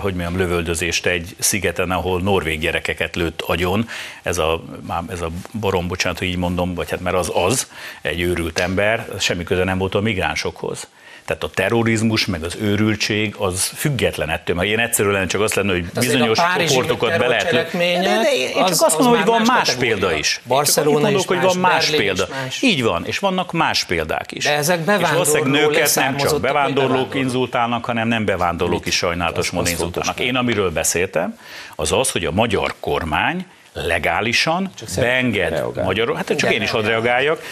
[0.00, 3.88] hogy mondjam, lövöldözést egy szigeten, ahol norvég gyerekeket lőtt agyon.
[4.22, 4.64] Ez a,
[5.08, 7.70] ez a borom, bocsánat, hogy így mondom, vagy hát mert az az,
[8.02, 10.88] egy őrült ember, semmi köze nem volt a migránsokhoz.
[11.24, 15.72] Tehát a terrorizmus, meg az őrültség az független ettől, mert én egyszerűen csak azt lenne,
[15.72, 17.50] hogy bizonyos csoportokat be lehet.
[17.50, 20.40] De, de, de én csak azt mondom, hogy van más példa is.
[20.46, 22.28] Barcelona mondok, hogy van más példa.
[22.60, 24.44] Így van, és vannak más példák is.
[24.44, 29.70] De ezek bevándorló és nőket nem csak bevándorlók inzultálnak, hanem nem bevándorlók is sajnálatos módon
[29.70, 30.20] inzultálnak.
[30.20, 31.38] Én amiről beszéltem,
[31.76, 37.42] az az, hogy a magyar kormány legálisan beenged Magyarország, hát csak én is hadd reagáljak,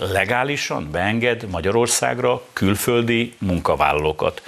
[0.00, 4.42] legálisan beenged Magyarországra külföldi munkavállalókat.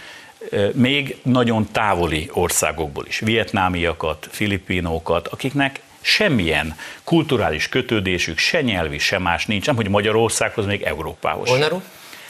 [0.73, 9.47] Még nagyon távoli országokból is, vietnámiakat, filipinókat, akiknek semmilyen kulturális kötődésük, se nyelvi, se más
[9.47, 11.49] nincs, nem hogy Magyarországhoz, még Európához.
[11.49, 11.83] Volnáról?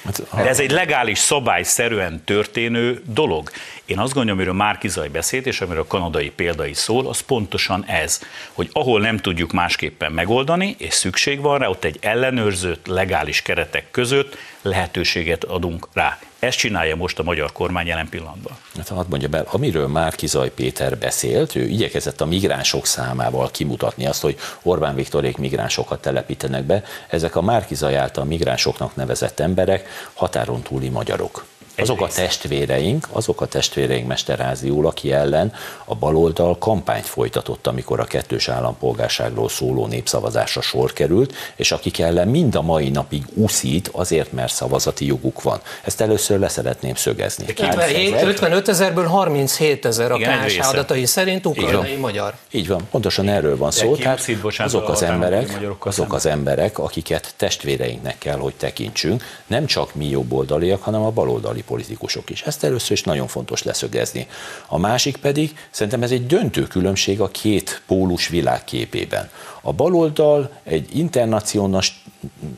[0.04, 3.50] Hát, De ez egy legális, szabályszerűen történő dolog.
[3.84, 7.84] Én azt gondolom, amiről Márkizaj beszélt, és amiről a kanadai példa is szól, az pontosan
[7.84, 8.20] ez,
[8.52, 13.90] hogy ahol nem tudjuk másképpen megoldani, és szükség van rá, ott egy ellenőrzött, legális keretek
[13.90, 16.18] között lehetőséget adunk rá.
[16.42, 18.52] Ezt csinálja most a magyar kormány jelen pillanatban.
[18.76, 24.06] Hát hadd mondja be, amiről már Kizaj Péter beszélt, ő igyekezett a migránsok számával kimutatni
[24.06, 26.82] azt, hogy Orbán Viktorék migránsokat telepítenek be.
[27.08, 31.44] Ezek a Márkizaj által migránsoknak nevezett emberek határon túli magyarok
[31.76, 35.52] azok a testvéreink, azok a testvéreink Mesterházi úr, aki ellen
[35.84, 42.28] a baloldal kampányt folytatott, amikor a kettős állampolgárságról szóló népszavazásra sor került, és akik ellen
[42.28, 45.60] mind a mai napig uszít azért, mert szavazati joguk van.
[45.82, 47.44] Ezt először leszeretném szögezni.
[47.48, 52.34] 57, 55 ezerből 37 ezer a KSH adatai szerint ukrajnai magyar.
[52.50, 53.96] Így van, pontosan erről van szó.
[53.96, 60.08] Tehát azok az emberek, azok az emberek, akiket testvéreinknek kell, hogy tekintsünk, nem csak mi
[60.08, 62.42] jobboldaliak, hanem a baloldali politikusok is.
[62.42, 64.26] Ezt először is nagyon fontos leszögezni.
[64.66, 69.30] A másik pedig, szerintem ez egy döntő különbség a két pólus világképében.
[69.62, 70.88] A baloldal egy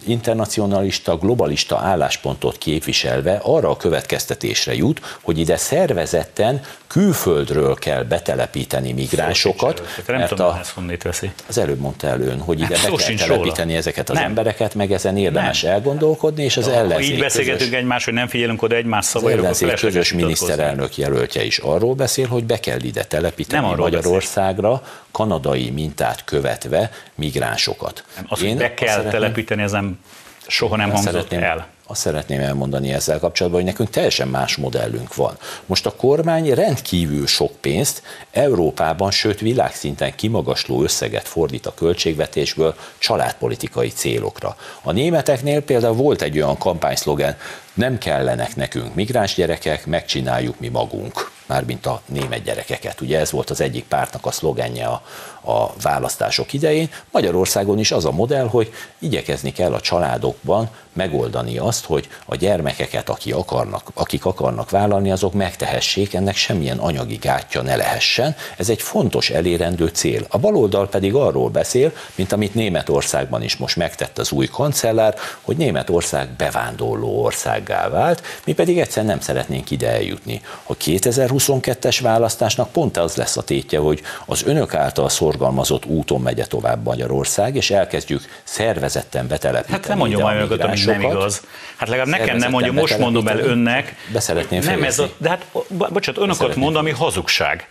[0.07, 9.83] internacionalista, globalista álláspontot képviselve arra a következtetésre jut, hogy ide szervezetten külföldről kell betelepíteni migránsokat.
[10.07, 11.31] Nem mert tudom, a, ezt honnét veszi.
[11.46, 13.79] Az előbb mondta el ön, hogy ide hát, be kell telepíteni róla.
[13.79, 14.24] ezeket az nem.
[14.24, 15.72] embereket, meg ezen érdemes nem.
[15.72, 17.11] elgondolkodni, és az ellenzék.
[17.11, 19.38] Így beszélgetünk közös, egymás, hogy nem figyelünk oda egymás szavaira.
[19.38, 24.70] Az ellenzék közös miniszterelnök jelöltje is arról beszél, hogy be kell ide telepíteni nem Magyarországra,
[24.70, 24.87] beszél.
[25.11, 28.05] kanadai mintát követve migránsokat.
[28.16, 29.98] Nem, az, Én hogy be kell telepíteni, ezen
[30.46, 35.14] soha nem hangzott szeretném, el azt szeretném elmondani ezzel kapcsolatban, hogy nekünk teljesen más modellünk
[35.14, 35.36] van.
[35.66, 43.88] Most a kormány rendkívül sok pénzt Európában, sőt világszinten kimagasló összeget fordít a költségvetésből családpolitikai
[43.88, 44.56] célokra.
[44.82, 47.36] A németeknél például volt egy olyan kampányszlogen,
[47.74, 53.00] nem kellenek nekünk migráns gyerekek, megcsináljuk mi magunk mármint a német gyerekeket.
[53.00, 55.02] Ugye ez volt az egyik pártnak a szlogenje a,
[55.44, 56.90] a választások idején.
[57.11, 63.09] Magyarországon is az a modell, hogy igyekezni kell a családokban megoldani azt, hogy a gyermekeket,
[63.09, 68.37] akik akarnak, akik akarnak vállalni, azok megtehessék, ennek semmilyen anyagi gátja ne lehessen.
[68.57, 70.26] Ez egy fontos elérendő cél.
[70.28, 75.57] A baloldal pedig arról beszél, mint amit Németországban is most megtett az új kancellár, hogy
[75.57, 80.40] Németország bevándorló országgá vált, mi pedig egyszer nem szeretnénk ide eljutni.
[80.62, 86.44] A 2022-es választásnak pont az lesz a tétje, hogy az önök által szorgalmazott úton megye
[86.44, 89.79] tovább Magyarország, és elkezdjük szervezetten betelepíteni.
[89.79, 91.42] Hát nem mondja majd önöket, ami nem igaz.
[91.77, 93.94] Hát legalább nekem nem mondja, most mondom el önnek.
[94.12, 97.68] Be szeretném nem ez a, De hát, bocsánat, önöket mond, ami hazugság.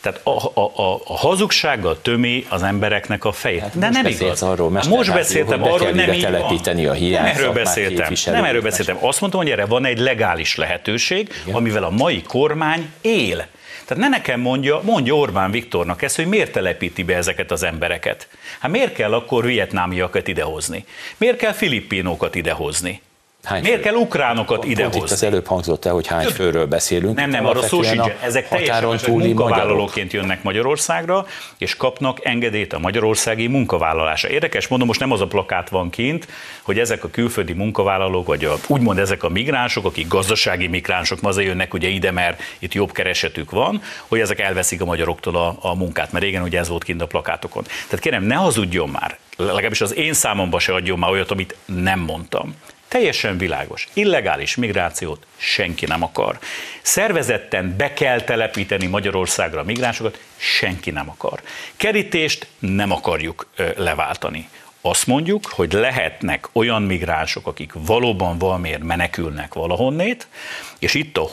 [0.00, 3.60] Tehát a, a, a, a hazugsággal tömi az embereknek a fejét.
[3.60, 4.42] Hát De nem igaz.
[4.42, 7.22] Arról, hát most beszéltem arról, hogy nem így telepíteni a hiány.
[7.22, 8.12] Nem erről beszéltem.
[8.26, 8.96] Nem erről beszéltem.
[9.00, 11.54] Azt mondtam, hogy erre van egy legális lehetőség, Igen.
[11.54, 13.46] amivel a mai kormány él.
[13.90, 18.28] Tehát ne nekem mondja, mondja Orbán Viktornak ezt, hogy miért telepíti be ezeket az embereket.
[18.58, 20.84] Hát miért kell akkor vietnámiakat idehozni?
[21.16, 23.00] Miért kell filippinokat idehozni?
[23.44, 23.82] Hány Miért fő?
[23.82, 25.00] kell ukránokat idehozni?
[25.00, 27.16] Itt az előbb hangzott el, hogy hány főről beszélünk.
[27.16, 28.06] Nem, nem, arra szó sincs.
[28.22, 31.26] Ezek teljesen túli munkavállalóként jönnek Magyarországra,
[31.58, 34.28] és kapnak engedélyt a magyarországi munkavállalásra.
[34.28, 36.28] Érdekes, mondom, most nem az a plakát van kint,
[36.62, 41.28] hogy ezek a külföldi munkavállalók, vagy a, úgymond ezek a migránsok, akik gazdasági migránsok, ma
[41.28, 45.56] azért jönnek ugye ide, mert itt jobb keresetük van, hogy ezek elveszik a magyaroktól a,
[45.60, 47.62] a munkát, mert régen ugye ez volt kint a plakátokon.
[47.62, 52.00] Tehát kérem, ne hazudjon már, legalábbis az én számomba se adjon már olyat, amit nem
[52.00, 52.54] mondtam.
[52.90, 53.88] Teljesen világos.
[53.92, 56.38] Illegális migrációt senki nem akar.
[56.82, 61.40] Szervezetten be kell telepíteni Magyarországra a migránsokat, senki nem akar.
[61.76, 64.48] Kerítést nem akarjuk leváltani.
[64.80, 70.28] Azt mondjuk, hogy lehetnek olyan migránsok, akik valóban valamiért menekülnek valahonnét,
[70.78, 71.28] és itt a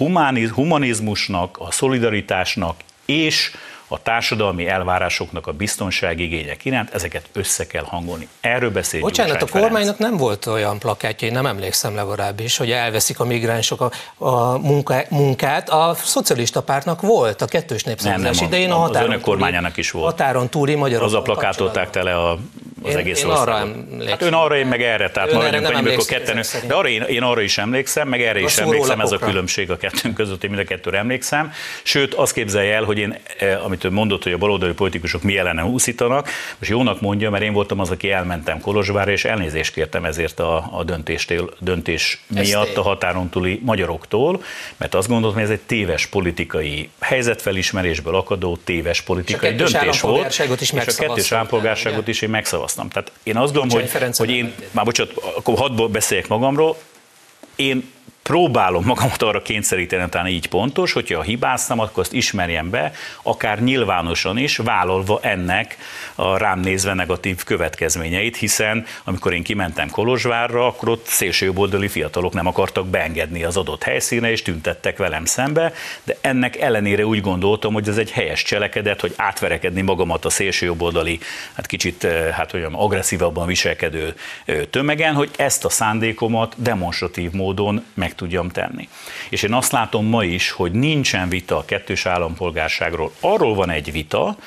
[0.53, 3.51] humanizmusnak, a szolidaritásnak és
[3.87, 8.27] a társadalmi elvárásoknak a biztonságigények iránt, ezeket össze kell hangolni.
[8.39, 9.99] Erről beszél Bocsánat, a kormánynak Ferenc.
[9.99, 13.91] nem volt olyan plakátja, én nem emlékszem legalábbis, hogy elveszik a migránsok a,
[14.25, 15.69] a munká, munkát.
[15.69, 20.05] A szocialista pártnak volt a kettős népszavazás idején a, határon, az önök kormányának is volt.
[20.05, 21.05] határon túli magyarok.
[21.05, 22.37] Az a plakátolták tele a
[22.83, 24.07] az én, egész én arra emlékszem.
[24.07, 27.01] Hát ön arra, én meg erre, tehát ön erre nem a ketten, de arra én,
[27.01, 30.43] én, arra is emlékszem, meg erre a is emlékszem, ez a különbség a kettőnk között,
[30.43, 31.51] én mind a kettőre emlékszem.
[31.83, 35.37] Sőt, azt képzelje el, hogy én, eh, amit ön mondott, hogy a baloldali politikusok mi
[35.37, 40.05] ellene úszítanak, most jónak mondja, mert én voltam az, aki elmentem Kolozsvárra, és elnézést kértem
[40.05, 44.43] ezért a, a döntéstől, döntés miatt a határon túli magyaroktól,
[44.77, 50.39] mert azt gondoltam, hogy ez egy téves politikai helyzetfelismerésből akadó téves politikai döntés volt.
[50.59, 52.89] Is és a kettős állampolgárságot is én megszavaztam szavaztam.
[52.89, 56.77] Tehát én azt gondolom, hogy, hogy én, már bocsánat, akkor hadd beszéljek magamról,
[57.55, 57.91] én
[58.27, 62.91] próbálom magamat arra kényszeríteni, talán így pontos, hogyha hibáztam, akkor azt ismerjem be,
[63.23, 65.77] akár nyilvánosan is, vállalva ennek
[66.15, 72.47] a rám nézve negatív következményeit, hiszen amikor én kimentem Kolozsvárra, akkor ott szélsőjobboldali fiatalok nem
[72.47, 77.87] akartak beengedni az adott helyszíne, és tüntettek velem szembe, de ennek ellenére úgy gondoltam, hogy
[77.87, 81.19] ez egy helyes cselekedet, hogy átverekedni magamat a szélsőjobboldali,
[81.53, 84.13] hát kicsit eh, hát olyan agresszívabban viselkedő
[84.45, 88.89] eh, tömegen, hogy ezt a szándékomat demonstratív módon meg tudjam tenni.
[89.29, 93.11] És én azt látom ma is, hogy nincsen vita a kettős állampolgárságról.
[93.19, 94.37] Arról van egy vita,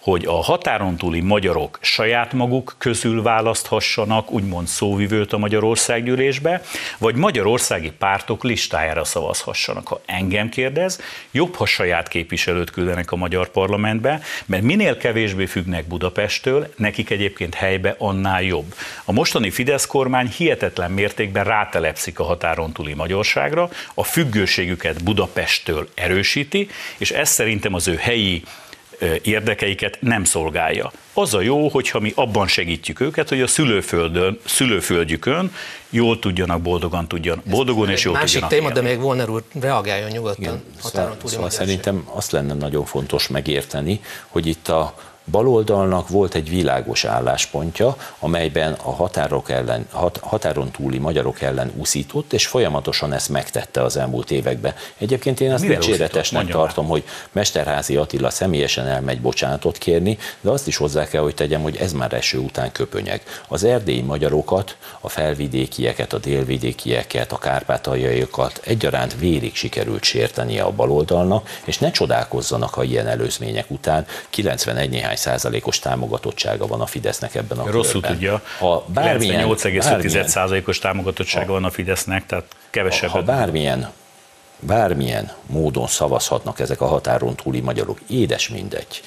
[0.00, 6.62] hogy a határon túli magyarok saját maguk közül választhassanak úgymond szóvivőt a Magyarországgyűlésbe,
[6.98, 9.88] vagy magyarországi pártok listájára szavazhassanak.
[9.88, 15.86] Ha engem kérdez, jobb, ha saját képviselőt küldenek a magyar parlamentbe, mert minél kevésbé függnek
[15.86, 18.74] Budapesttől, nekik egyébként helybe annál jobb.
[19.04, 26.68] A mostani Fidesz kormány hihetetlen mértékben rátelepszik a határon túli magyarságra, a függőségüket Budapesttől erősíti,
[26.98, 28.42] és ez szerintem az ő helyi
[29.22, 30.92] érdekeiket nem szolgálja.
[31.12, 35.52] Az a jó, hogyha mi abban segítjük őket, hogy a szülőföldön, szülőföldjükön
[35.90, 38.80] jól tudjanak, boldogan tudjanak, boldogon és jól másik tudjanak téma, élni.
[38.80, 40.42] de még Volner úr reagáljon nyugodtan.
[40.42, 44.94] Igen, szóval, szóval szerintem azt lenne nagyon fontos megérteni, hogy itt a
[45.30, 52.32] baloldalnak volt egy világos álláspontja, amelyben a határok ellen, hat, határon túli magyarok ellen úszított,
[52.32, 54.74] és folyamatosan ezt megtette az elmúlt években.
[54.98, 60.76] Egyébként én azt dicséretesnek tartom, hogy Mesterházi Attila személyesen elmegy bocsánatot kérni, de azt is
[60.76, 63.22] hozzá kell, hogy tegyem, hogy ez már eső után köpönyeg.
[63.48, 71.48] Az erdélyi magyarokat, a felvidékieket, a délvidékieket, a kárpátaljaiakat egyaránt vérig sikerült sértenie a baloldalnak,
[71.64, 77.58] és ne csodálkozzanak, ha ilyen előzmények után 91 néhány százalékos támogatottsága van a Fidesznek ebben
[77.58, 78.12] a Rosszul körben.
[78.12, 78.42] tudja.
[78.58, 83.10] Ha bármilyen, 98,5 százalékos támogatottsága ha, van a Fidesznek, tehát kevesebb.
[83.10, 83.92] Ha bármilyen
[84.60, 89.00] bármilyen módon szavazhatnak ezek a határon túli magyarok, édes mindegy,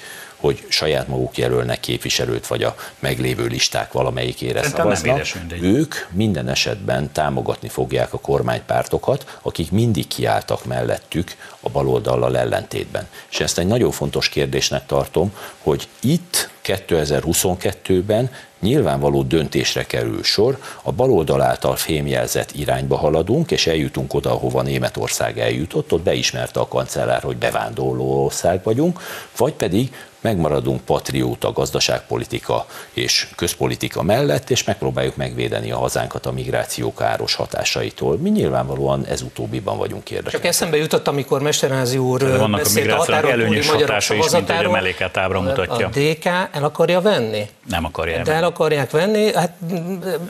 [0.44, 5.26] hogy saját maguk jelölnek képviselőt, vagy a meglévő listák valamelyikére Szerintem szavaznak.
[5.60, 13.06] Ők minden esetben támogatni fogják a kormánypártokat, akik mindig kiálltak mellettük a baloldallal ellentétben.
[13.30, 15.32] És ezt egy nagyon fontos kérdésnek tartom,
[15.62, 18.30] hogy itt 2022-ben
[18.64, 25.38] nyilvánvaló döntésre kerül sor, a baloldal által fémjelzett irányba haladunk, és eljutunk oda, ahova Németország
[25.38, 29.00] eljutott, ott beismerte a kancellár, hogy bevándorló ország vagyunk,
[29.36, 29.90] vagy pedig
[30.24, 38.16] megmaradunk patrióta gazdaságpolitika és közpolitika mellett, és megpróbáljuk megvédeni a hazánkat a migráció káros hatásaitól.
[38.16, 40.40] Mi nyilvánvalóan ez utóbbiban vagyunk érdekeltek.
[40.40, 44.50] Csak eszembe jutott, amikor Mesterházi úr De vannak beszélt a migrációnak előnyös hatása is, mint
[44.50, 45.86] hogy a melléket ábra mutatja.
[45.86, 47.48] A DK el akarja venni?
[47.68, 49.52] Nem akarja De el akarják venni, hát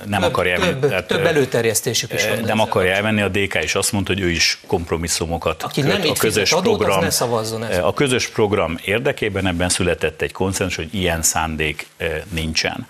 [0.06, 2.38] nem több, akarja több, tehát, több előterjesztésük is van.
[2.38, 6.12] Nem akarja elvenni, a DK is azt mondta, hogy ő is kompromisszumokat Aki nem a
[6.12, 11.22] közös adót, program, ne szavazzon A közös program érdekében ebben született egy konszenzus, hogy ilyen
[11.22, 11.86] szándék
[12.28, 12.86] nincsen.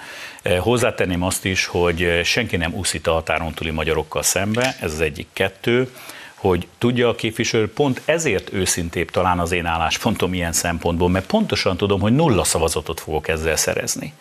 [0.59, 5.27] Hozzátenném azt is, hogy senki nem úszít a határon túli magyarokkal szembe, ez az egyik.
[5.33, 5.89] Kettő
[6.49, 11.77] hogy tudja a képviselő, pont ezért őszintébb talán az én álláspontom ilyen szempontból, mert pontosan
[11.77, 14.13] tudom, hogy nulla szavazatot fogok ezzel szerezni.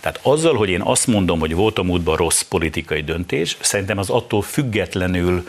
[0.00, 4.10] Tehát azzal, hogy én azt mondom, hogy volt a múltban rossz politikai döntés, szerintem az
[4.10, 5.48] attól függetlenül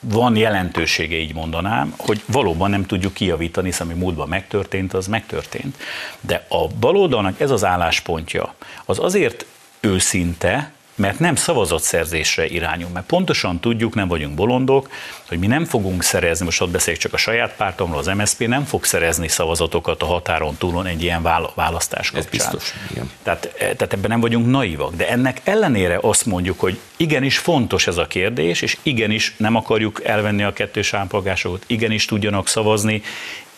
[0.00, 5.76] van jelentősége, így mondanám, hogy valóban nem tudjuk kijavítani, hiszen ami múltban megtörtént, az megtörtént.
[6.20, 8.54] De a baloldalnak ez az álláspontja,
[8.84, 9.46] az azért
[9.80, 14.90] őszinte, mert nem szavazatszerzésre irányul, mert pontosan tudjuk, nem vagyunk bolondok,
[15.28, 18.64] hogy mi nem fogunk szerezni, most ott beszéljük csak a saját pártomról, az MSZP nem
[18.64, 21.22] fog szerezni szavazatokat a határon túlon egy ilyen
[21.54, 22.30] választás kapcsán.
[22.32, 23.10] Ez biztos, igen.
[23.22, 27.86] Tehát, e, tehát ebben nem vagyunk naivak, de ennek ellenére azt mondjuk, hogy igenis fontos
[27.86, 33.02] ez a kérdés, és igenis nem akarjuk elvenni a kettős állampolgásokat, igenis tudjanak szavazni,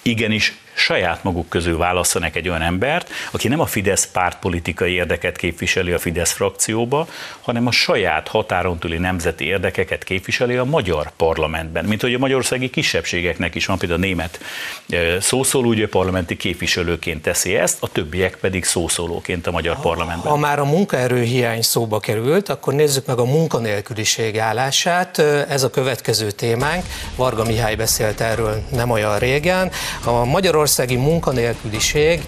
[0.03, 5.93] igenis saját maguk közül válasszanak egy olyan embert, aki nem a Fidesz pártpolitikai érdeket képviseli
[5.93, 7.07] a Fidesz frakcióba,
[7.41, 11.85] hanem a saját határon túli nemzeti érdekeket képviseli a magyar parlamentben.
[11.85, 14.41] Mint hogy a magyarországi kisebbségeknek is van, például a német
[15.21, 20.33] szószóló, ugye parlamenti képviselőként teszi ezt, a többiek pedig szószólóként a magyar parlamentben.
[20.33, 25.19] Ha már a munkaerőhiány szóba került, akkor nézzük meg a munkanélküliség állását.
[25.49, 26.85] Ez a következő témánk.
[27.17, 29.71] Varga Mihály beszélt erről nem olyan régen.
[30.05, 32.21] A Magyarország magyarországi munkanélküliség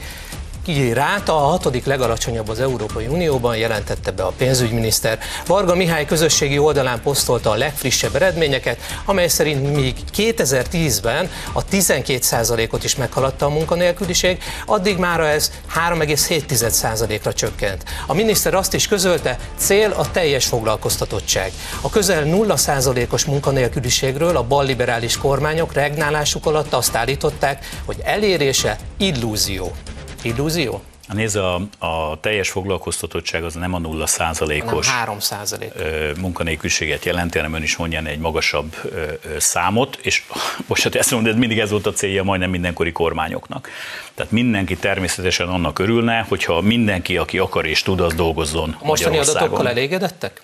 [0.93, 5.19] ráta a hatodik legalacsonyabb az Európai Unióban, jelentette be a pénzügyminiszter.
[5.47, 12.97] Varga Mihály közösségi oldalán posztolta a legfrissebb eredményeket, amely szerint még 2010-ben a 12%-ot is
[12.97, 15.51] meghaladta a munkanélküliség, addig már ez
[15.89, 17.85] 3,7%-ra csökkent.
[18.07, 21.53] A miniszter azt is közölte, cél a teljes foglalkoztatottság.
[21.81, 29.73] A közel 0%-os munkanélküliségről a balliberális kormányok regnálásuk alatt azt állították, hogy elérése illúzió.
[30.23, 30.83] Illúzió?
[31.13, 35.73] Nézd, a, a teljes foglalkoztatottság az nem a nulla százalékos 3 százalék.
[36.21, 38.77] munkanélküliséget jelenti, hanem ön is mondja egy magasabb
[39.39, 40.23] számot, és
[40.69, 43.69] most hát ezt mondod, mindig ez volt a célja majdnem mindenkori kormányoknak.
[44.15, 49.19] Tehát mindenki természetesen annak örülne, hogyha mindenki, aki akar és tud, az dolgozzon A mostani
[49.19, 50.43] adatokkal elégedettek?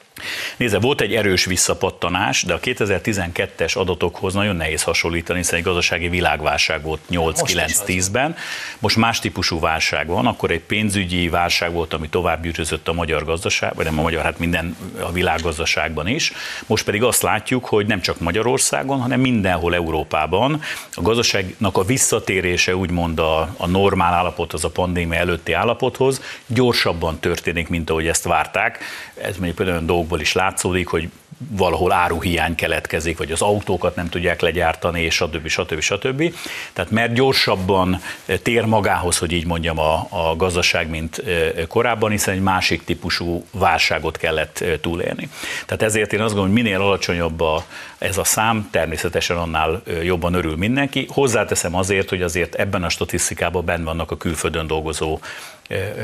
[0.56, 6.08] Nézze, volt egy erős visszapattanás, de a 2012-es adatokhoz nagyon nehéz hasonlítani, hiszen egy gazdasági
[6.08, 8.36] világválság volt 8-9-10-ben.
[8.78, 13.24] Most más típusú válság van, akkor egy pénzügyi válság volt, ami tovább gyűrözött a magyar
[13.24, 16.32] gazdaság, vagy nem a magyar, hát minden a világgazdaságban is.
[16.66, 20.60] Most pedig azt látjuk, hogy nem csak Magyarországon, hanem mindenhol Európában
[20.94, 27.68] a gazdaságnak a visszatérése úgymond a, a normál állapothoz, a pandémia előtti állapothoz gyorsabban történik,
[27.68, 28.78] mint ahogy ezt várták.
[29.14, 31.09] Ez mondjuk például dolgok dolgokból is látszódik, hogy
[31.50, 35.48] valahol áruhiány keletkezik, vagy az autókat nem tudják legyártani, és stb.
[35.48, 35.80] stb.
[35.80, 36.34] stb.
[36.72, 38.00] Tehát mert gyorsabban
[38.42, 41.22] tér magához, hogy így mondjam, a, a gazdaság, mint
[41.68, 45.28] korábban, hiszen egy másik típusú válságot kellett túlélni.
[45.66, 47.64] Tehát ezért én azt gondolom, hogy minél alacsonyabb a,
[47.98, 51.06] ez a szám, természetesen annál jobban örül mindenki.
[51.11, 55.18] Hozzáteszem azért, hogy azért ebben a statisztikában benn vannak a külföldön dolgozó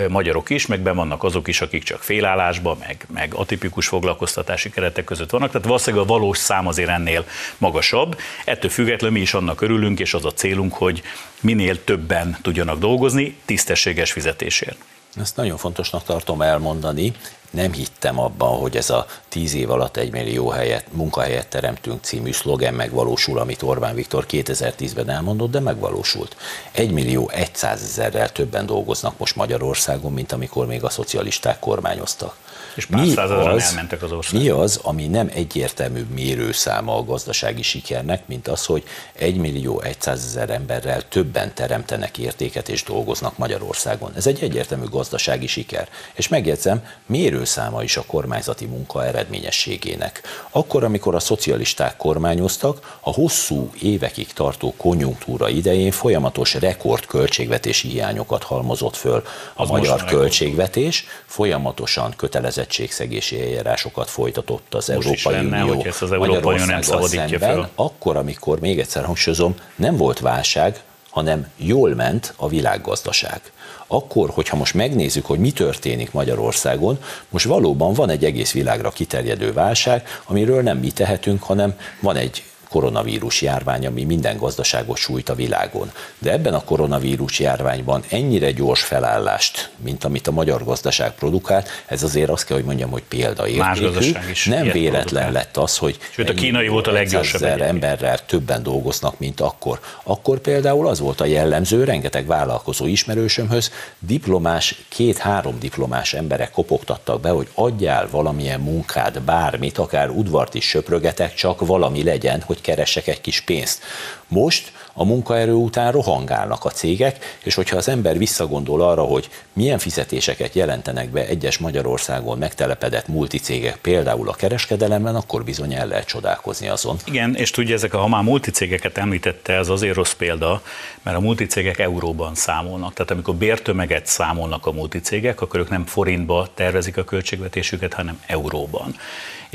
[0.08, 5.04] magyarok is, meg ben vannak azok is, akik csak félállásban, meg, meg atipikus foglalkoztatási keretek
[5.04, 7.26] között vannak, tehát valószínűleg a valós szám azért ennél
[7.58, 8.18] magasabb.
[8.44, 11.02] Ettől függetlenül mi is annak örülünk, és az a célunk, hogy
[11.40, 14.76] minél többen tudjanak dolgozni tisztességes fizetésért.
[15.20, 17.12] Ezt nagyon fontosnak tartom elmondani,
[17.55, 22.32] nem hittem abban, hogy ez a tíz év alatt egy millió helyet, munkahelyet teremtünk című
[22.32, 26.36] szlogen megvalósul, amit Orbán Viktor 2010-ben elmondott, de megvalósult.
[26.72, 27.30] Egy millió
[27.61, 32.36] ezerrel többen dolgoznak most Magyarországon, mint amikor még a szocialisták kormányoztak.
[32.74, 33.30] És pár mi az,
[33.62, 34.40] elmentek az ország.
[34.40, 38.84] Mi az, ami nem egyértelmű mérőszáma a gazdasági sikernek, mint az, hogy
[39.18, 44.12] 1 millió 100 ezer emberrel többen teremtenek értéket és dolgoznak Magyarországon.
[44.16, 45.88] Ez egy egyértelmű gazdasági siker.
[46.14, 50.22] És megjegyzem, mérőszáma is a kormányzati munka eredményességének.
[50.50, 58.42] Akkor, amikor a szocialisták kormányoztak, a hosszú évekig tartó konjunktúra idején folyamatos rekord költségvetési hiányokat
[58.42, 59.22] halmozott föl
[59.54, 66.02] a az magyar költségvetés, folyamatosan kötelezett kötelezettségszegési eljárásokat folytatott az Most Európai lenne, Unió ezt
[66.02, 67.68] az Európai Unió nem szabadítja föl.
[67.74, 73.40] Akkor, amikor még egyszer hangsúlyozom, nem volt válság, hanem jól ment a világgazdaság.
[73.86, 76.98] Akkor, hogyha most megnézzük, hogy mi történik Magyarországon,
[77.28, 82.42] most valóban van egy egész világra kiterjedő válság, amiről nem mi tehetünk, hanem van egy
[82.74, 85.92] koronavírus járvány, ami minden gazdaságot sújt a világon.
[86.18, 92.02] De ebben a koronavírus járványban ennyire gyors felállást, mint amit a magyar gazdaság produkált, ez
[92.02, 93.58] azért azt kell, hogy mondjam, hogy példaértékű.
[93.58, 95.32] Más gazdaság is Nem véletlen produkál.
[95.32, 99.80] lett az, hogy Sőt, a kínai volt a leggyorsabb emberrel többen dolgoznak, mint akkor.
[100.02, 107.28] Akkor például az volt a jellemző, rengeteg vállalkozó ismerősömhöz diplomás, két-három diplomás emberek kopogtattak be,
[107.28, 113.20] hogy adjál valamilyen munkát, bármit, akár udvart is söprögetek, csak valami legyen, hogy keresek egy
[113.20, 113.82] kis pénzt.
[114.28, 119.78] Most a munkaerő után rohangálnak a cégek, és hogyha az ember visszagondol arra, hogy milyen
[119.78, 126.68] fizetéseket jelentenek be egyes Magyarországon megtelepedett multicégek, például a kereskedelemben, akkor bizony el lehet csodálkozni
[126.68, 126.97] azon.
[127.05, 130.62] Igen, és tudja, ezek a, ha már multicégeket említette, ez azért rossz példa,
[131.03, 132.92] mert a multicégek euróban számolnak.
[132.92, 138.95] Tehát amikor bértömeget számolnak a multicégek, akkor ők nem forintba tervezik a költségvetésüket, hanem euróban.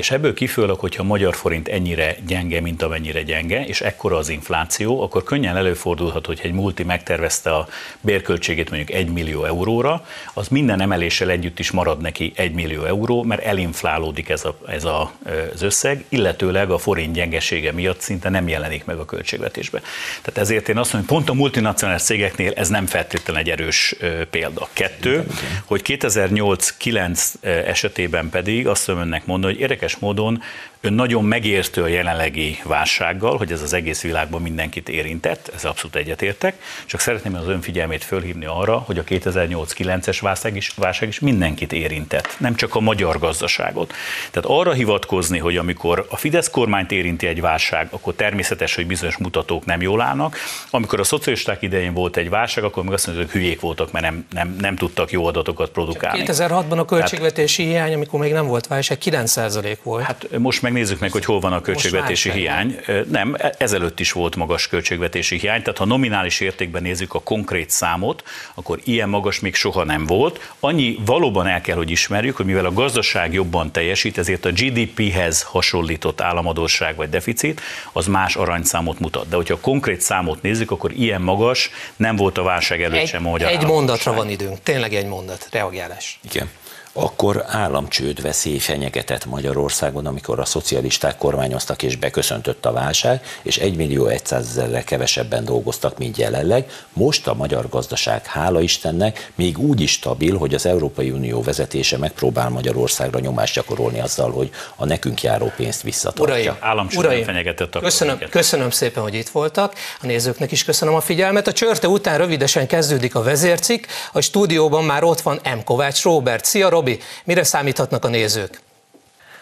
[0.00, 4.28] És ebből kifolyólag, hogyha a magyar forint ennyire gyenge, mint amennyire gyenge, és ekkora az
[4.28, 7.68] infláció, akkor könnyen előfordulhat, hogy egy multi megtervezte a
[8.00, 13.22] bérköltségét mondjuk 1 millió euróra, az minden emeléssel együtt is marad neki 1 millió euró,
[13.22, 15.12] mert elinflálódik ez, a, ez a,
[15.52, 19.80] az összeg, illetőleg a forint gyengesége miatt szinte nem jelenik meg a költségvetésbe.
[20.22, 23.96] Tehát ezért én azt mondom, hogy pont a multinacionális cégeknél ez nem feltétlenül egy erős
[24.30, 24.68] példa.
[24.72, 25.26] Kettő,
[25.64, 27.20] hogy 2008-9
[27.66, 30.42] esetében pedig azt mondom önnek mondani, hogy érdekes módon
[30.80, 35.64] ön nagyon megértő a jelenlegi válsággal, hogy ez az egész világban mindenkit érint érintett, ez
[35.64, 36.54] abszolút egyetértek,
[36.86, 42.36] csak szeretném az önfigyelmét fölhívni arra, hogy a 2008-9-es válság is, válság is mindenkit érintett,
[42.38, 43.92] nem csak a magyar gazdaságot.
[44.30, 49.16] Tehát arra hivatkozni, hogy amikor a Fidesz kormányt érinti egy válság, akkor természetes, hogy bizonyos
[49.16, 50.36] mutatók nem jól állnak.
[50.70, 54.04] Amikor a szocialisták idején volt egy válság, akkor még azt mondjuk, hogy hülyék voltak, mert
[54.04, 56.24] nem, nem, nem tudtak jó adatokat produkálni.
[56.26, 60.04] 2006-ban a költségvetési hát, hiány, amikor még nem volt válság, 9% volt.
[60.04, 60.69] Hát most megnézzük
[61.00, 62.80] meg, hogy hol van a költségvetési hiány.
[63.08, 67.70] Nem, e- ezelőtt is volt magas költségvetési hiány, tehát ha nominális értékben nézzük a konkrét
[67.70, 68.22] számot,
[68.54, 70.52] akkor ilyen magas még soha nem volt.
[70.60, 75.42] Annyi valóban el kell, hogy ismerjük, hogy mivel a gazdaság jobban teljesít, ezért a GDP-hez
[75.42, 77.60] hasonlított államadóság vagy deficit,
[77.92, 79.28] az más aranyszámot mutat.
[79.28, 83.08] De hogyha a konkrét számot nézzük, akkor ilyen magas nem volt a válság előtt egy,
[83.08, 86.18] sem a magyar Egy mondatra van időnk, tényleg egy mondat, reagálás.
[86.22, 86.50] Igen
[86.92, 93.76] akkor államcsőd veszély fenyegetett Magyarországon, amikor a szocialisták kormányoztak és beköszöntött a válság, és 1
[93.76, 96.70] millió 100 ezerre kevesebben dolgoztak, mint jelenleg.
[96.92, 101.98] Most a magyar gazdaság, hála Istennek, még úgy is stabil, hogy az Európai Unió vezetése
[101.98, 106.58] megpróbál Magyarországra nyomást gyakorolni azzal, hogy a nekünk járó pénzt visszatartja.
[106.62, 109.74] Uraim, uraim fenyegetett a köszönöm, köszönöm szépen, hogy itt voltak.
[110.02, 111.46] A nézőknek is köszönöm a figyelmet.
[111.46, 113.86] A csörte után rövidesen kezdődik a vezércik.
[114.12, 115.64] A stúdióban már ott van M.
[115.64, 116.44] Kovács Róbert.
[116.44, 118.60] Szia, Robi, mire számíthatnak a nézők?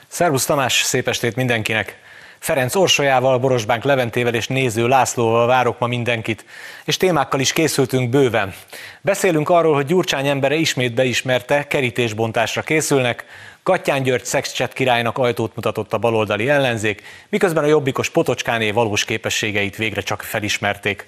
[0.09, 1.99] Szervusz Tamás, szép estét mindenkinek!
[2.39, 6.45] Ferenc Orsolyával, Borosbánk Leventével és néző Lászlóval várok ma mindenkit,
[6.85, 8.55] és témákkal is készültünk bőven.
[9.01, 13.25] Beszélünk arról, hogy Gyurcsány embere ismét beismerte, kerítésbontásra készülnek,
[13.63, 19.77] Kattyán György szexcset királynak ajtót mutatott a baloldali ellenzék, miközben a jobbikos Potocskáné valós képességeit
[19.77, 21.07] végre csak felismerték.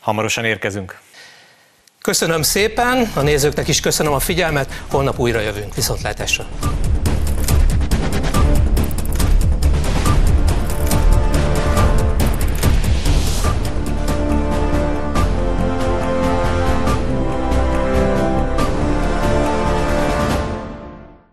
[0.00, 1.00] Hamarosan érkezünk.
[2.02, 5.74] Köszönöm szépen, a nézőknek is köszönöm a figyelmet, holnap újra jövünk.
[5.74, 6.46] Viszontlátásra!